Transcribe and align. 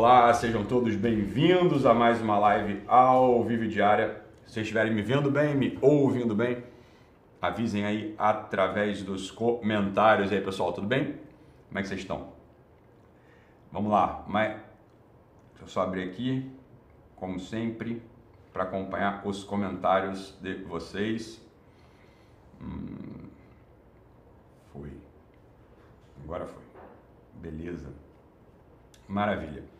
Olá, 0.00 0.32
sejam 0.32 0.64
todos 0.64 0.94
bem-vindos 0.94 1.84
a 1.84 1.92
mais 1.92 2.22
uma 2.22 2.38
live 2.38 2.84
ao 2.86 3.42
vivo 3.42 3.66
diária. 3.66 4.22
Se 4.46 4.52
vocês 4.52 4.66
estiverem 4.66 4.94
me 4.94 5.02
vendo 5.02 5.28
bem, 5.28 5.56
me 5.56 5.76
ouvindo 5.82 6.36
bem, 6.36 6.62
avisem 7.42 7.84
aí 7.84 8.14
através 8.16 9.02
dos 9.02 9.32
comentários 9.32 10.30
aí, 10.30 10.40
pessoal, 10.40 10.72
tudo 10.72 10.86
bem? 10.86 11.18
Como 11.66 11.80
é 11.80 11.82
que 11.82 11.88
vocês 11.88 11.98
estão? 11.98 12.32
Vamos 13.72 13.90
lá, 13.90 14.24
mas 14.28 14.52
deixa 15.50 15.64
eu 15.64 15.66
só 15.66 15.80
abrir 15.80 16.04
aqui, 16.04 16.48
como 17.16 17.40
sempre, 17.40 18.00
para 18.52 18.62
acompanhar 18.62 19.26
os 19.26 19.42
comentários 19.42 20.38
de 20.40 20.62
vocês. 20.62 21.44
Hum, 22.62 23.26
foi. 24.72 24.92
Agora 26.22 26.46
foi. 26.46 26.62
Beleza. 27.42 27.92
Maravilha. 29.08 29.77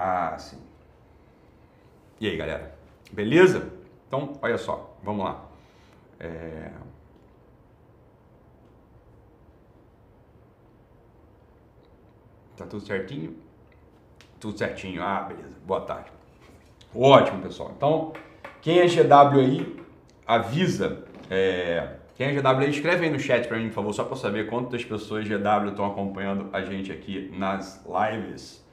Ah, 0.00 0.38
sim. 0.38 0.60
E 2.20 2.28
aí, 2.28 2.36
galera? 2.36 2.72
Beleza? 3.10 3.72
Então, 4.06 4.38
olha 4.40 4.56
só, 4.56 4.96
vamos 5.02 5.24
lá. 5.24 5.44
É... 6.20 6.70
Tá 12.56 12.64
tudo 12.64 12.80
certinho? 12.86 13.36
Tudo 14.38 14.56
certinho. 14.56 15.02
Ah, 15.02 15.22
beleza. 15.22 15.56
Boa 15.66 15.80
tarde. 15.80 16.12
Ótimo, 16.94 17.42
pessoal. 17.42 17.72
Então, 17.76 18.12
quem 18.62 18.78
é 18.78 18.86
GW 18.86 19.40
aí, 19.40 19.84
avisa. 20.24 21.04
É... 21.28 21.96
Quem 22.14 22.28
é 22.28 22.32
GW 22.32 22.62
aí, 22.62 22.70
escreve 22.70 23.04
aí 23.04 23.10
no 23.10 23.18
chat 23.18 23.48
para 23.48 23.56
mim, 23.58 23.66
por 23.66 23.74
favor, 23.74 23.92
só 23.92 24.04
para 24.04 24.16
saber 24.16 24.48
quantas 24.48 24.84
pessoas 24.84 25.26
GW 25.26 25.70
estão 25.70 25.86
acompanhando 25.86 26.50
a 26.52 26.62
gente 26.62 26.92
aqui 26.92 27.32
nas 27.36 27.84
lives 27.84 28.67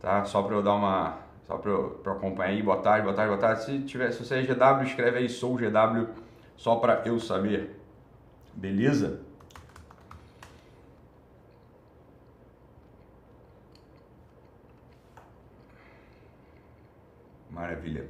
tá? 0.00 0.24
Só 0.24 0.42
para 0.42 0.56
eu 0.56 0.62
dar 0.62 0.74
uma, 0.74 1.18
só 1.46 1.56
para 1.56 1.70
eu, 1.70 2.00
acompanhar 2.06 2.50
aí, 2.50 2.62
boa 2.62 2.78
tarde, 2.78 3.02
boa 3.02 3.14
tarde, 3.14 3.28
boa 3.28 3.40
tarde. 3.40 3.64
Se 3.64 3.78
tiver, 3.80 4.10
se 4.12 4.24
você 4.24 4.36
é 4.36 4.42
GW, 4.42 4.84
escreve 4.84 5.18
aí 5.18 5.28
sou 5.28 5.56
GW, 5.56 6.08
só 6.56 6.76
para 6.76 7.02
eu 7.04 7.20
saber, 7.20 7.78
beleza? 8.54 9.20
Maravilha. 17.50 18.06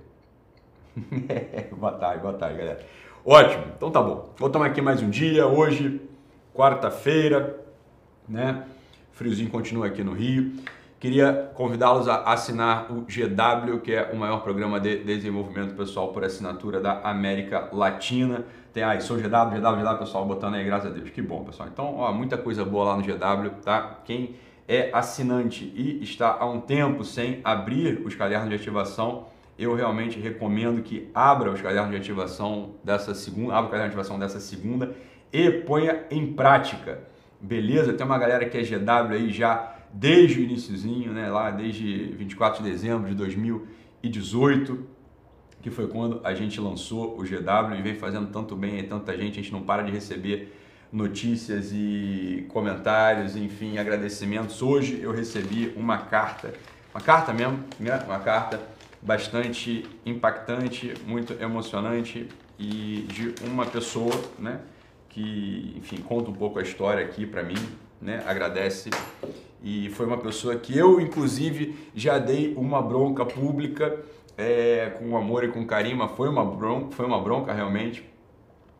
boa 1.77 1.93
tarde, 1.93 2.23
boa 2.23 2.35
tarde, 2.35 2.59
galera. 2.59 2.87
Ótimo, 3.25 3.65
então 3.77 3.91
tá 3.91 4.01
bom. 4.01 4.33
Vou 4.39 4.49
tomar 4.49 4.67
aqui 4.67 4.81
mais 4.81 5.03
um 5.03 5.11
dia, 5.11 5.47
hoje, 5.47 6.01
quarta-feira, 6.55 7.59
né? 8.29 8.67
Friozinho 9.13 9.51
continua 9.51 9.87
aqui 9.87 10.03
no 10.03 10.13
Rio. 10.13 10.53
Queria 11.01 11.51
convidá-los 11.55 12.07
a 12.09 12.25
assinar 12.25 12.93
o 12.93 13.07
GW, 13.07 13.81
que 13.81 13.95
é 13.95 14.11
o 14.13 14.17
maior 14.17 14.43
programa 14.43 14.79
de 14.79 15.03
desenvolvimento 15.03 15.75
pessoal 15.75 16.13
por 16.13 16.23
assinatura 16.23 16.79
da 16.79 17.01
América 17.01 17.71
Latina. 17.73 18.45
Tem 18.71 18.83
aí, 18.83 19.01
sou 19.01 19.17
GW, 19.17 19.59
GW, 19.59 19.83
GW, 19.83 19.99
pessoal, 19.99 20.27
botando 20.27 20.57
aí, 20.57 20.65
graças 20.65 20.91
a 20.91 20.95
Deus. 20.95 21.09
Que 21.09 21.23
bom, 21.23 21.43
pessoal. 21.43 21.71
Então, 21.73 21.97
ó, 21.97 22.13
muita 22.13 22.37
coisa 22.37 22.67
boa 22.67 22.85
lá 22.85 22.97
no 22.99 23.03
GW, 23.03 23.63
tá? 23.63 24.01
Quem 24.05 24.37
é 24.69 24.91
assinante 24.93 25.73
e 25.75 26.03
está 26.03 26.37
há 26.39 26.45
um 26.45 26.61
tempo 26.61 27.03
sem 27.03 27.41
abrir 27.43 28.03
os 28.05 28.15
cadernos 28.15 28.51
de 28.51 28.57
ativação, 28.57 29.29
eu 29.59 29.75
realmente 29.75 30.21
recomendo 30.21 30.83
que 30.83 31.11
abra 31.15 31.51
os 31.51 31.63
cadernos 31.63 31.93
de 31.93 31.97
ativação 31.97 32.73
dessa 32.85 33.15
segunda, 33.15 33.55
abra 33.55 33.69
o 33.69 33.71
caderno 33.71 33.89
de 33.89 33.97
ativação 33.97 34.19
dessa 34.19 34.39
segunda 34.39 34.95
e 35.33 35.51
ponha 35.51 36.05
em 36.11 36.35
prática. 36.35 37.01
Beleza? 37.41 37.95
Tem 37.95 38.05
uma 38.05 38.19
galera 38.19 38.45
que 38.45 38.59
é 38.59 38.63
GW 38.63 39.15
aí 39.15 39.31
já 39.31 39.80
desde 39.93 40.41
o 40.41 40.43
iníciozinho, 40.43 41.13
né, 41.13 41.31
lá 41.31 41.51
desde 41.51 42.13
24 42.13 42.63
de 42.63 42.71
dezembro 42.71 43.09
de 43.09 43.15
2018, 43.15 44.87
que 45.61 45.71
foi 45.71 45.89
quando 45.89 46.21
a 46.25 46.35
gente 46.35 46.61
lançou 46.61 47.19
o 47.19 47.23
GW 47.23 47.79
e 47.79 47.83
vem 47.83 47.95
fazendo 47.95 48.29
tanto 48.29 48.57
bem 48.57 48.83
tanta 48.85 49.17
gente, 49.17 49.39
a 49.39 49.43
gente 49.43 49.53
não 49.53 49.63
para 49.63 49.83
de 49.83 49.91
receber 49.91 50.57
notícias 50.93 51.71
e 51.73 52.47
comentários, 52.49 53.37
enfim, 53.37 53.79
agradecimentos. 53.79 54.61
Hoje 54.63 55.01
eu 55.01 55.13
recebi 55.13 55.73
uma 55.77 55.99
carta, 55.99 56.53
uma 56.93 57.01
carta 57.01 57.33
mesmo, 57.33 57.63
né, 57.79 58.03
uma 58.07 58.19
carta 58.19 58.61
bastante 59.03 59.85
impactante, 60.05 60.95
muito 61.07 61.33
emocionante 61.41 62.29
e 62.59 63.07
de 63.09 63.35
uma 63.45 63.65
pessoa, 63.65 64.15
né, 64.39 64.61
que, 65.09 65.75
enfim, 65.77 65.99
conta 65.99 66.31
um 66.31 66.35
pouco 66.35 66.59
a 66.59 66.63
história 66.63 67.05
aqui 67.05 67.27
para 67.27 67.43
mim, 67.43 67.57
né, 68.01 68.23
agradece 68.27 68.91
e 69.63 69.91
foi 69.91 70.07
uma 70.07 70.19
pessoa 70.19 70.57
que 70.57 70.77
eu, 70.77 71.01
inclusive, 71.01 71.77
já 71.95 72.19
dei 72.19 72.55
uma 72.57 72.81
bronca 72.81 73.25
pública 73.25 73.99
é, 74.37 74.91
com 74.99 75.17
amor 75.17 75.45
e 75.45 75.49
com 75.49 75.67
carinho, 75.67 75.99
mas 75.99 76.11
foi 76.13 76.29
uma 76.29 76.45
bronca, 76.45 76.97
foi 76.97 77.07
uma 77.07 77.21
bronca 77.21 77.53
realmente. 77.53 78.09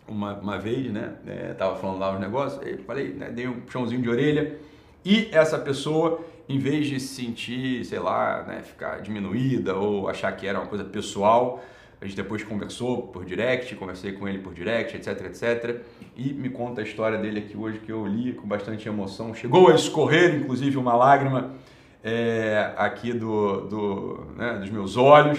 Uma, 0.09 0.35
uma 0.35 0.59
vez, 0.59 0.91
né? 0.91 1.15
É, 1.27 1.55
tava 1.55 1.77
falando 1.77 2.01
lá 2.01 2.13
os 2.13 2.19
negócios, 2.19 2.61
aí 2.67 2.79
falei, 2.79 3.11
né, 3.11 3.31
dei 3.31 3.47
um 3.47 3.61
puxãozinho 3.61 4.03
de 4.03 4.09
orelha. 4.09 4.59
E 5.05 5.29
essa 5.31 5.57
pessoa, 5.57 6.21
em 6.49 6.59
vez 6.59 6.89
de 6.89 6.99
se 6.99 7.15
sentir, 7.15 7.85
sei 7.85 8.01
lá, 8.01 8.43
né, 8.43 8.63
ficar 8.63 9.01
diminuída 9.03 9.77
ou 9.77 10.09
achar 10.09 10.33
que 10.33 10.47
era 10.47 10.59
uma 10.59 10.67
coisa 10.67 10.83
pessoal, 10.85 11.63
a 12.01 12.07
gente 12.07 12.17
depois 12.17 12.43
conversou 12.43 13.09
por 13.09 13.27
direct, 13.27 13.75
conversei 13.77 14.13
com 14.13 14.27
ele 14.27 14.39
por 14.39 14.55
direct, 14.55 14.97
etc, 14.97 15.27
etc. 15.27 15.83
E 16.17 16.33
me 16.33 16.49
conta 16.49 16.81
a 16.81 16.85
história 16.85 17.19
dele 17.19 17.41
aqui 17.41 17.57
hoje 17.57 17.79
que 17.79 17.93
eu 17.93 18.07
li 18.07 18.33
com 18.33 18.49
bastante 18.49 18.89
emoção. 18.89 19.35
Chegou 19.35 19.69
a 19.69 19.75
escorrer, 19.75 20.35
inclusive, 20.35 20.79
uma 20.79 20.95
lágrima 20.95 21.55
é, 22.03 22.73
aqui 22.79 23.13
do, 23.13 23.61
do 23.69 24.27
né, 24.35 24.55
dos 24.55 24.71
meus 24.71 24.97
olhos, 24.97 25.39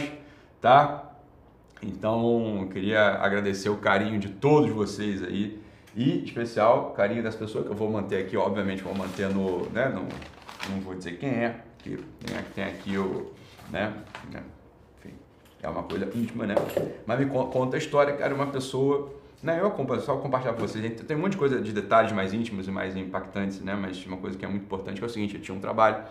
tá? 0.61 1.11
Então, 1.81 2.69
queria 2.71 3.15
agradecer 3.15 3.69
o 3.69 3.77
carinho 3.77 4.19
de 4.19 4.29
todos 4.29 4.69
vocês 4.69 5.23
aí 5.23 5.59
e, 5.95 6.23
especial, 6.23 6.91
carinho 6.91 7.23
das 7.23 7.35
pessoas 7.35 7.65
que 7.65 7.71
eu 7.71 7.75
vou 7.75 7.89
manter 7.89 8.23
aqui, 8.23 8.37
obviamente, 8.37 8.83
vou 8.83 8.93
manter 8.93 9.27
no, 9.29 9.67
né, 9.71 9.89
no, 9.89 10.07
não 10.69 10.79
vou 10.81 10.93
dizer 10.93 11.17
quem 11.17 11.29
é, 11.29 11.55
que 11.79 11.97
é 12.31 12.41
tem 12.53 12.63
aqui 12.65 12.97
o, 12.99 13.31
né, 13.71 13.91
né 14.31 14.43
é 15.61 15.69
uma 15.69 15.83
coisa 15.83 16.09
íntima, 16.15 16.45
né? 16.45 16.55
Mas 17.05 17.19
me 17.19 17.25
conta 17.27 17.75
a 17.75 17.79
história, 17.79 18.15
cara, 18.15 18.33
uma 18.33 18.47
pessoa. 18.47 19.13
Né, 19.43 19.59
eu 19.59 19.67
acompanho, 19.67 20.01
só 20.01 20.17
compartilhar 20.17 20.53
com 20.53 20.59
vocês. 20.59 21.01
Tem 21.01 21.17
um 21.17 21.19
monte 21.19 21.31
de 21.31 21.37
coisa 21.37 21.59
de 21.59 21.71
detalhes 21.71 22.11
mais 22.11 22.31
íntimos 22.31 22.67
e 22.67 22.71
mais 22.71 22.95
impactantes, 22.95 23.59
né? 23.61 23.75
Mas 23.75 24.05
uma 24.05 24.17
coisa 24.17 24.37
que 24.37 24.45
é 24.45 24.47
muito 24.47 24.63
importante 24.63 24.97
que 24.97 25.03
é 25.03 25.07
o 25.07 25.09
seguinte: 25.09 25.35
eu 25.35 25.41
tinha 25.41 25.55
um 25.55 25.59
trabalho, 25.59 26.03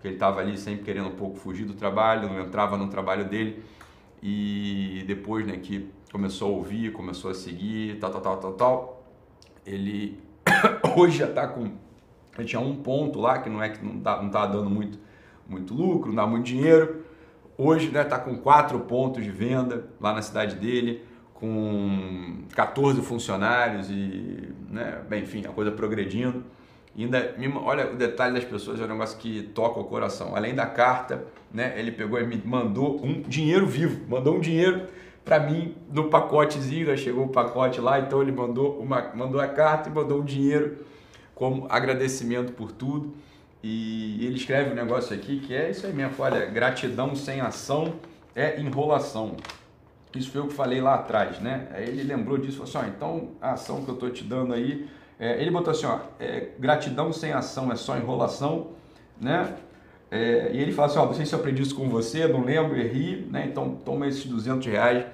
que 0.00 0.08
ele 0.08 0.14
estava 0.14 0.40
ali 0.40 0.58
sempre 0.58 0.84
querendo 0.84 1.08
um 1.08 1.14
pouco 1.16 1.36
fugir 1.36 1.64
do 1.64 1.74
trabalho, 1.74 2.28
não 2.28 2.40
entrava 2.40 2.76
no 2.76 2.88
trabalho 2.88 3.24
dele. 3.26 3.62
E 4.22 5.04
depois, 5.06 5.46
né, 5.46 5.56
que 5.56 5.90
começou 6.10 6.54
a 6.54 6.56
ouvir, 6.56 6.92
começou 6.92 7.30
a 7.30 7.34
seguir, 7.34 7.98
tal, 7.98 8.10
tal, 8.10 8.20
tal, 8.20 8.36
tal, 8.36 8.52
tal, 8.52 9.04
ele 9.64 10.18
hoje 10.96 11.18
já 11.18 11.28
está 11.28 11.46
com. 11.46 11.70
Ele 12.38 12.46
tinha 12.46 12.60
um 12.60 12.76
ponto 12.76 13.18
lá 13.18 13.38
que 13.38 13.48
não 13.48 13.62
é 13.62 13.70
que 13.70 13.82
não 13.84 14.00
tá, 14.00 14.22
não 14.22 14.30
tá 14.30 14.46
dando 14.46 14.68
muito, 14.68 14.98
muito 15.48 15.72
lucro, 15.72 16.08
não 16.08 16.16
dá 16.16 16.26
muito 16.26 16.44
dinheiro 16.44 17.06
Hoje 17.58 17.86
está 17.86 18.18
né, 18.18 18.24
com 18.24 18.36
quatro 18.36 18.80
pontos 18.80 19.24
de 19.24 19.30
venda 19.30 19.86
lá 19.98 20.12
na 20.12 20.20
cidade 20.20 20.56
dele, 20.56 21.02
com 21.32 22.44
14 22.54 23.00
funcionários 23.00 23.90
e, 23.90 24.52
né, 24.70 25.00
bem, 25.08 25.22
enfim, 25.22 25.42
a 25.46 25.50
coisa 25.50 25.70
progredindo. 25.70 26.44
E 26.94 27.04
ainda, 27.04 27.34
olha 27.62 27.92
o 27.92 27.96
detalhe 27.96 28.34
das 28.34 28.44
pessoas, 28.44 28.80
é 28.80 28.84
um 28.84 28.88
negócio 28.88 29.18
que 29.18 29.42
toca 29.54 29.80
o 29.80 29.84
coração. 29.84 30.36
Além 30.36 30.54
da 30.54 30.66
carta, 30.66 31.24
né, 31.52 31.74
ele 31.78 31.92
pegou 31.92 32.20
e 32.20 32.26
me 32.26 32.40
mandou 32.44 33.02
um 33.02 33.22
dinheiro 33.22 33.66
vivo, 33.66 34.06
mandou 34.08 34.36
um 34.36 34.40
dinheiro 34.40 34.86
para 35.24 35.40
mim 35.40 35.74
no 35.90 36.04
pacotezinho, 36.08 36.86
né, 36.86 36.96
chegou 36.96 37.24
o 37.24 37.28
pacote 37.28 37.80
lá, 37.80 37.98
então 38.00 38.22
ele 38.22 38.32
mandou, 38.32 38.78
uma, 38.78 39.12
mandou 39.14 39.40
a 39.40 39.48
carta 39.48 39.88
e 39.88 39.92
mandou 39.92 40.20
um 40.20 40.24
dinheiro 40.24 40.84
como 41.34 41.66
agradecimento 41.70 42.52
por 42.52 42.70
tudo. 42.70 43.14
E 43.62 44.24
ele 44.24 44.36
escreve 44.36 44.70
um 44.70 44.74
negócio 44.74 45.14
aqui 45.14 45.40
que 45.40 45.54
é 45.54 45.70
isso 45.70 45.86
aí 45.86 45.92
mesmo, 45.92 46.14
olha, 46.18 46.46
gratidão 46.46 47.14
sem 47.16 47.40
ação 47.40 47.94
é 48.34 48.60
enrolação. 48.60 49.36
Isso 50.14 50.30
foi 50.30 50.40
o 50.40 50.48
que 50.48 50.54
falei 50.54 50.80
lá 50.80 50.94
atrás, 50.94 51.40
né? 51.40 51.68
Aí 51.72 51.88
ele 51.88 52.02
lembrou 52.02 52.38
disso, 52.38 52.58
falou 52.64 52.68
assim, 52.68 52.78
ó, 52.78 52.88
então 52.88 53.30
a 53.40 53.52
ação 53.52 53.84
que 53.84 53.88
eu 53.88 53.94
estou 53.94 54.10
te 54.10 54.24
dando 54.24 54.54
aí, 54.54 54.88
é, 55.18 55.40
ele 55.40 55.50
botou 55.50 55.72
assim, 55.72 55.86
ó, 55.86 55.98
é, 56.18 56.48
gratidão 56.58 57.12
sem 57.12 57.32
ação 57.32 57.72
é 57.72 57.76
só 57.76 57.96
enrolação, 57.96 58.68
né? 59.20 59.54
É, 60.10 60.50
e 60.52 60.58
ele 60.58 60.72
fala 60.72 60.88
assim, 60.88 60.98
ó, 60.98 61.06
não 61.06 61.14
sei 61.14 61.26
se 61.26 61.34
eu 61.34 61.38
aprendi 61.38 61.62
isso 61.62 61.74
com 61.74 61.88
você, 61.88 62.26
não 62.28 62.44
lembro, 62.44 62.78
errei, 62.78 63.26
né? 63.30 63.46
Então 63.46 63.74
toma 63.84 64.06
esses 64.06 64.24
200 64.24 64.66
reais, 64.66 65.04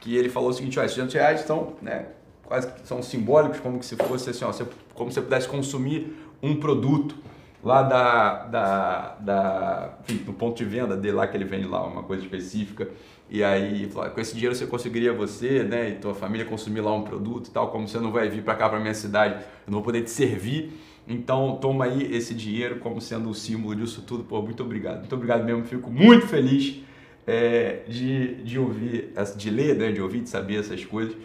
que 0.00 0.16
ele 0.16 0.28
falou 0.28 0.50
o 0.50 0.52
seguinte, 0.52 0.78
ó, 0.78 0.82
esses 0.82 0.96
200 0.96 1.14
reais 1.14 1.40
estão, 1.40 1.74
né, 1.80 2.06
quase 2.44 2.68
são 2.84 3.00
simbólicos, 3.02 3.60
como 3.60 3.82
se 3.82 3.94
fosse 3.96 4.30
assim, 4.30 4.44
ó, 4.44 4.52
como 4.94 5.10
se 5.10 5.14
você 5.14 5.22
pudesse 5.22 5.48
consumir 5.48 6.16
um 6.42 6.56
produto, 6.56 7.14
lá 7.62 7.82
da, 7.82 8.44
da, 8.44 9.16
da 9.20 9.98
enfim, 10.02 10.24
do 10.24 10.32
ponto 10.32 10.56
de 10.56 10.64
venda 10.64 10.96
dele 10.96 11.14
lá 11.14 11.26
que 11.26 11.36
ele 11.36 11.44
vende 11.44 11.66
lá 11.66 11.86
uma 11.86 12.02
coisa 12.02 12.22
específica. 12.22 12.88
E 13.30 13.42
aí 13.42 13.88
falou, 13.88 14.10
com 14.10 14.20
esse 14.20 14.34
dinheiro 14.34 14.54
você 14.54 14.66
conseguiria 14.66 15.12
você 15.12 15.62
né 15.62 15.90
e 15.90 15.94
tua 15.94 16.14
família 16.14 16.44
consumir 16.44 16.80
lá 16.80 16.92
um 16.92 17.02
produto 17.02 17.46
e 17.46 17.50
tal 17.50 17.70
como 17.70 17.88
você 17.88 17.98
não 17.98 18.10
vai 18.12 18.28
vir 18.28 18.42
para 18.42 18.54
cá 18.54 18.68
para 18.68 18.78
minha 18.78 18.92
cidade 18.92 19.36
eu 19.66 19.70
não 19.70 19.74
vou 19.74 19.82
poder 19.82 20.02
te 20.02 20.10
servir. 20.10 20.72
Então 21.06 21.58
toma 21.60 21.84
aí 21.86 22.14
esse 22.14 22.34
dinheiro 22.34 22.78
como 22.78 23.00
sendo 23.00 23.30
o 23.30 23.34
símbolo 23.34 23.74
disso 23.74 24.02
tudo. 24.02 24.24
Pô 24.24 24.42
muito 24.42 24.62
obrigado. 24.62 24.98
Muito 24.98 25.14
obrigado 25.14 25.44
mesmo. 25.44 25.64
Fico 25.64 25.90
muito 25.90 26.26
feliz 26.26 26.82
é, 27.26 27.82
de, 27.88 28.42
de 28.42 28.58
ouvir 28.58 29.12
de 29.36 29.50
ler 29.50 29.76
né 29.76 29.92
de 29.92 30.02
ouvir 30.02 30.20
de 30.20 30.28
saber 30.28 30.58
essas 30.58 30.84
coisas 30.84 31.16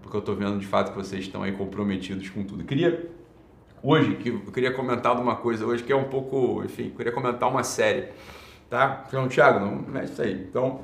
porque 0.00 0.16
eu 0.16 0.20
estou 0.20 0.34
vendo 0.36 0.58
de 0.58 0.66
fato 0.66 0.90
que 0.90 0.96
vocês 0.96 1.24
estão 1.24 1.42
aí 1.42 1.52
comprometidos 1.52 2.28
com 2.28 2.44
tudo. 2.44 2.64
Queria 2.64 3.08
hoje, 3.82 4.14
que 4.16 4.28
eu 4.28 4.52
queria 4.52 4.72
comentar 4.72 5.18
uma 5.20 5.36
coisa 5.36 5.66
hoje 5.66 5.82
que 5.82 5.92
é 5.92 5.96
um 5.96 6.04
pouco, 6.04 6.62
enfim, 6.64 6.90
queria 6.96 7.12
comentar 7.12 7.48
uma 7.48 7.64
série, 7.64 8.08
tá? 8.70 9.04
Então, 9.08 9.28
Thiago, 9.28 9.60
não 9.60 10.00
é 10.00 10.04
isso 10.04 10.22
aí. 10.22 10.46
Então, 10.48 10.82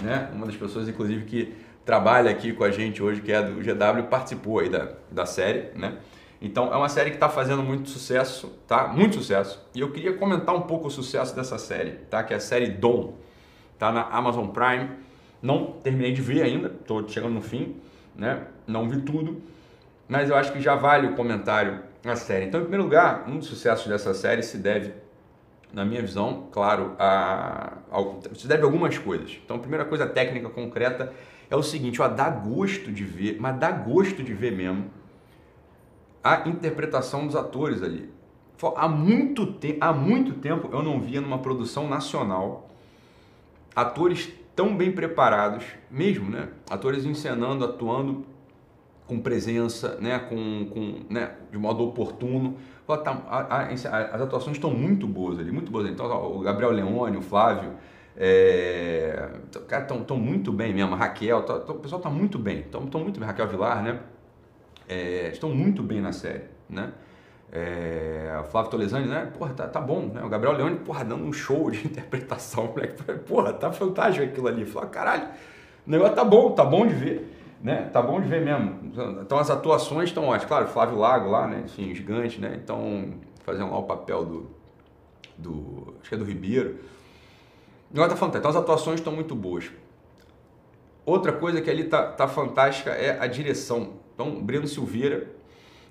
né, 0.00 0.30
uma 0.32 0.46
das 0.46 0.56
pessoas, 0.56 0.88
inclusive, 0.88 1.24
que 1.24 1.54
trabalha 1.84 2.30
aqui 2.30 2.52
com 2.52 2.64
a 2.64 2.70
gente 2.70 3.02
hoje, 3.02 3.20
que 3.20 3.32
é 3.32 3.42
do 3.42 3.54
GW, 3.60 4.04
participou 4.08 4.60
aí 4.60 4.68
da, 4.68 4.92
da 5.10 5.26
série, 5.26 5.76
né? 5.76 5.98
Então, 6.40 6.72
é 6.72 6.76
uma 6.76 6.88
série 6.88 7.10
que 7.10 7.16
está 7.16 7.28
fazendo 7.28 7.62
muito 7.62 7.88
sucesso, 7.88 8.48
tá? 8.66 8.88
Muito 8.88 9.16
sucesso. 9.16 9.64
E 9.74 9.80
eu 9.80 9.92
queria 9.92 10.12
comentar 10.14 10.54
um 10.54 10.62
pouco 10.62 10.88
o 10.88 10.90
sucesso 10.90 11.36
dessa 11.36 11.56
série, 11.56 11.92
tá? 12.10 12.22
Que 12.24 12.34
é 12.34 12.36
a 12.36 12.40
série 12.40 12.68
Dom, 12.68 13.14
tá 13.78 13.92
na 13.92 14.02
Amazon 14.02 14.48
Prime. 14.48 14.90
Não 15.40 15.72
terminei 15.82 16.12
de 16.12 16.20
ver 16.20 16.42
ainda, 16.42 16.68
estou 16.68 17.08
chegando 17.08 17.34
no 17.34 17.40
fim, 17.40 17.76
né? 18.14 18.46
Não 18.66 18.88
vi 18.88 19.00
tudo, 19.00 19.40
mas 20.08 20.30
eu 20.30 20.36
acho 20.36 20.52
que 20.52 20.60
já 20.60 20.74
vale 20.74 21.08
o 21.08 21.14
comentário 21.14 21.80
a 22.04 22.16
série. 22.16 22.46
Então, 22.46 22.60
em 22.60 22.64
primeiro 22.64 22.84
lugar, 22.84 23.24
um 23.28 23.38
dos 23.38 23.46
sucessos 23.46 23.86
dessa 23.86 24.12
série 24.14 24.42
se 24.42 24.58
deve, 24.58 24.92
na 25.72 25.84
minha 25.84 26.00
visão, 26.00 26.48
claro, 26.50 26.94
a, 26.98 27.78
a, 27.90 28.34
se 28.34 28.46
deve 28.46 28.62
a 28.62 28.66
algumas 28.66 28.98
coisas. 28.98 29.38
Então, 29.44 29.56
a 29.56 29.60
primeira 29.60 29.84
coisa 29.84 30.06
técnica 30.06 30.48
concreta 30.48 31.12
é 31.50 31.56
o 31.56 31.62
seguinte, 31.62 32.00
ó, 32.00 32.08
dá 32.08 32.30
gosto 32.30 32.90
de 32.90 33.04
ver, 33.04 33.36
mas 33.40 33.56
dá 33.58 33.70
gosto 33.70 34.22
de 34.22 34.32
ver 34.32 34.52
mesmo 34.52 34.90
a 36.22 36.48
interpretação 36.48 37.26
dos 37.26 37.36
atores 37.36 37.82
ali. 37.82 38.10
Há 38.76 38.88
muito, 38.88 39.44
te 39.54 39.76
há 39.80 39.92
muito 39.92 40.34
tempo 40.34 40.68
eu 40.72 40.82
não 40.82 41.00
via 41.00 41.20
numa 41.20 41.38
produção 41.38 41.88
nacional 41.88 42.70
atores 43.74 44.32
tão 44.54 44.76
bem 44.76 44.92
preparados, 44.92 45.64
mesmo, 45.90 46.30
né? 46.30 46.48
Atores 46.70 47.04
encenando, 47.04 47.64
atuando 47.64 48.24
com 49.06 49.20
presença, 49.20 49.96
né, 50.00 50.18
com, 50.18 50.66
com, 50.70 51.00
né, 51.10 51.32
de 51.50 51.58
modo 51.58 51.84
oportuno. 51.84 52.56
Tá, 52.86 53.22
as 54.12 54.20
atuações 54.20 54.56
estão 54.56 54.70
muito 54.70 55.06
boas 55.06 55.38
ali, 55.38 55.50
muito 55.50 55.70
boas. 55.72 55.88
Então, 55.88 56.06
o 56.36 56.40
Gabriel 56.40 56.70
Leone, 56.70 57.16
o 57.16 57.22
Flávio, 57.22 57.72
é, 58.16 59.30
cara, 59.66 59.84
estão 59.84 60.16
muito 60.16 60.52
bem 60.52 60.74
mesmo. 60.74 60.94
A 60.94 60.96
Raquel, 60.98 61.42
tá, 61.42 61.58
tá, 61.60 61.72
o 61.72 61.78
pessoal 61.78 62.00
está 62.00 62.10
muito 62.10 62.38
bem, 62.38 62.60
estão 62.60 62.82
muito 63.00 63.18
bem. 63.18 63.26
Raquel 63.26 63.48
Vilar, 63.48 63.82
né? 63.82 64.00
É, 64.88 65.28
estão 65.28 65.48
muito 65.48 65.82
bem 65.82 66.00
na 66.00 66.12
série, 66.12 66.44
né? 66.68 66.92
É, 67.50 68.38
o 68.40 68.44
Flávio 68.44 68.70
Tolesani, 68.70 69.06
né? 69.06 69.30
Porra, 69.38 69.54
tá, 69.54 69.66
tá 69.68 69.80
bom, 69.80 70.10
né? 70.12 70.22
O 70.22 70.28
Gabriel 70.28 70.54
Leone, 70.54 70.76
porra, 70.76 71.04
dando 71.04 71.24
um 71.24 71.32
show 71.32 71.70
de 71.70 71.78
interpretação, 71.86 72.66
moleque. 72.66 73.02
Porra, 73.26 73.52
tá 73.52 73.72
fantástico 73.72 74.24
aquilo 74.24 74.48
ali. 74.48 74.66
Falei, 74.66 74.90
caralho, 74.90 75.28
o 75.86 75.90
negócio 75.90 76.14
tá 76.14 76.24
bom, 76.24 76.50
tá 76.52 76.64
bom 76.64 76.86
de 76.86 76.94
ver 76.94 77.41
né? 77.62 77.88
Tá 77.92 78.02
bom 78.02 78.20
de 78.20 78.28
ver 78.28 78.42
mesmo. 78.42 78.92
Então 79.22 79.38
as 79.38 79.48
atuações 79.48 80.08
estão 80.08 80.24
ótimas. 80.24 80.46
Claro, 80.46 80.66
Flávio 80.66 80.98
Lago 80.98 81.30
lá, 81.30 81.46
né? 81.46 81.62
Enfim, 81.64 81.94
gigante, 81.94 82.40
né? 82.40 82.58
Então, 82.62 83.14
fazendo 83.44 83.70
lá 83.70 83.78
o 83.78 83.84
papel 83.84 84.24
do. 84.24 84.50
do 85.38 85.94
acho 86.00 86.08
que 86.08 86.14
é 86.14 86.18
do 86.18 86.24
Ribeiro. 86.24 86.80
Não 87.92 88.02
tá 88.08 88.16
fantástico. 88.16 88.38
Então 88.38 88.50
as 88.50 88.56
atuações 88.56 88.98
estão 88.98 89.12
muito 89.12 89.34
boas. 89.34 89.70
Outra 91.06 91.32
coisa 91.32 91.60
que 91.60 91.70
ali 91.70 91.84
tá, 91.84 92.04
tá 92.04 92.26
fantástica 92.26 92.90
é 92.90 93.18
a 93.20 93.26
direção. 93.26 93.94
Então, 94.14 94.42
Breno 94.42 94.66
Silveira. 94.66 95.30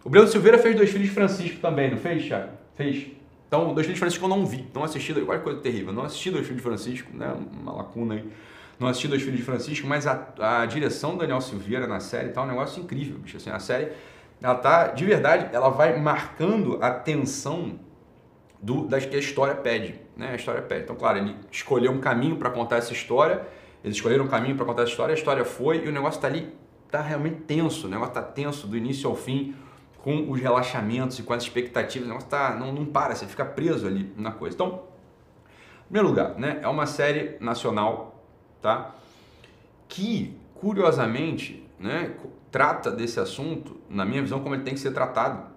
O 0.03 0.09
Breno 0.09 0.27
Silveira 0.27 0.57
fez 0.57 0.75
Dois 0.75 0.89
Filhos 0.89 1.07
de 1.07 1.13
Francisco 1.13 1.59
também, 1.61 1.91
não 1.91 1.97
fez, 1.97 2.25
Thiago? 2.25 2.51
Fez. 2.75 3.07
Então, 3.47 3.73
Dois 3.73 3.85
Filhos 3.85 3.95
de 3.95 3.99
Francisco 3.99 4.25
eu 4.25 4.29
não 4.29 4.45
vi. 4.45 4.65
Não 4.73 4.83
assisti, 4.83 5.13
olha 5.13 5.39
coisa 5.39 5.59
terrível. 5.59 5.93
Não 5.93 6.03
assisti 6.03 6.31
Dois 6.31 6.45
Filhos 6.45 6.61
de 6.61 6.67
Francisco, 6.67 7.15
né? 7.15 7.33
Uma 7.61 7.73
lacuna 7.73 8.15
aí 8.15 8.25
não 8.81 8.87
assisti 8.87 9.07
Dois 9.07 9.21
Filhos 9.21 9.37
de 9.37 9.45
Francisco, 9.45 9.85
mas 9.85 10.07
a, 10.07 10.27
a 10.39 10.65
direção 10.65 11.11
do 11.11 11.19
Daniel 11.19 11.39
Silveira 11.39 11.85
na 11.85 11.99
série 11.99 12.29
tá 12.29 12.41
um 12.41 12.47
negócio 12.47 12.81
incrível, 12.81 13.19
bicho. 13.19 13.37
Assim, 13.37 13.51
a 13.51 13.59
série, 13.59 13.91
ela 14.41 14.55
tá, 14.55 14.87
de 14.87 15.05
verdade, 15.05 15.49
ela 15.53 15.69
vai 15.69 15.99
marcando 15.99 16.79
a 16.81 16.89
tensão 16.89 17.79
do, 18.59 18.87
das 18.87 19.05
que 19.05 19.15
a 19.15 19.19
história 19.19 19.53
pede, 19.53 20.01
né? 20.17 20.31
A 20.31 20.35
história 20.35 20.63
pede. 20.63 20.83
Então, 20.83 20.95
claro, 20.95 21.19
ele 21.19 21.35
escolheu 21.51 21.91
um 21.91 21.99
caminho 21.99 22.37
para 22.37 22.49
contar 22.49 22.77
essa 22.77 22.91
história, 22.91 23.45
eles 23.83 23.97
escolheram 23.97 24.25
um 24.25 24.27
caminho 24.27 24.55
para 24.55 24.65
contar 24.65 24.81
essa 24.81 24.91
história, 24.91 25.13
a 25.13 25.17
história 25.17 25.45
foi 25.45 25.85
e 25.85 25.87
o 25.87 25.91
negócio 25.91 26.19
tá 26.19 26.27
ali, 26.27 26.51
tá 26.89 27.01
realmente 27.01 27.41
tenso, 27.41 27.85
o 27.85 27.89
negócio 27.89 28.15
tá 28.15 28.23
tenso 28.23 28.65
do 28.65 28.75
início 28.75 29.07
ao 29.07 29.15
fim, 29.15 29.55
com 29.99 30.31
os 30.31 30.41
relaxamentos 30.41 31.19
e 31.19 31.23
com 31.23 31.33
as 31.33 31.43
expectativas, 31.43 32.07
o 32.07 32.09
negócio 32.09 32.29
tá, 32.29 32.55
não, 32.55 32.73
não 32.73 32.85
para, 32.85 33.13
você 33.13 33.27
fica 33.27 33.45
preso 33.45 33.85
ali 33.85 34.11
na 34.17 34.31
coisa. 34.31 34.55
Então, 34.55 34.85
em 35.81 35.93
primeiro 35.93 36.07
lugar, 36.07 36.33
né, 36.39 36.59
é 36.63 36.67
uma 36.67 36.87
série 36.87 37.37
nacional 37.39 38.10
tá? 38.61 38.95
Que, 39.87 40.35
curiosamente, 40.55 41.67
né, 41.79 42.13
trata 42.51 42.91
desse 42.91 43.19
assunto, 43.19 43.77
na 43.89 44.05
minha 44.05 44.21
visão, 44.21 44.39
como 44.41 44.55
ele 44.55 44.63
tem 44.63 44.73
que 44.73 44.79
ser 44.79 44.91
tratado. 44.91 45.49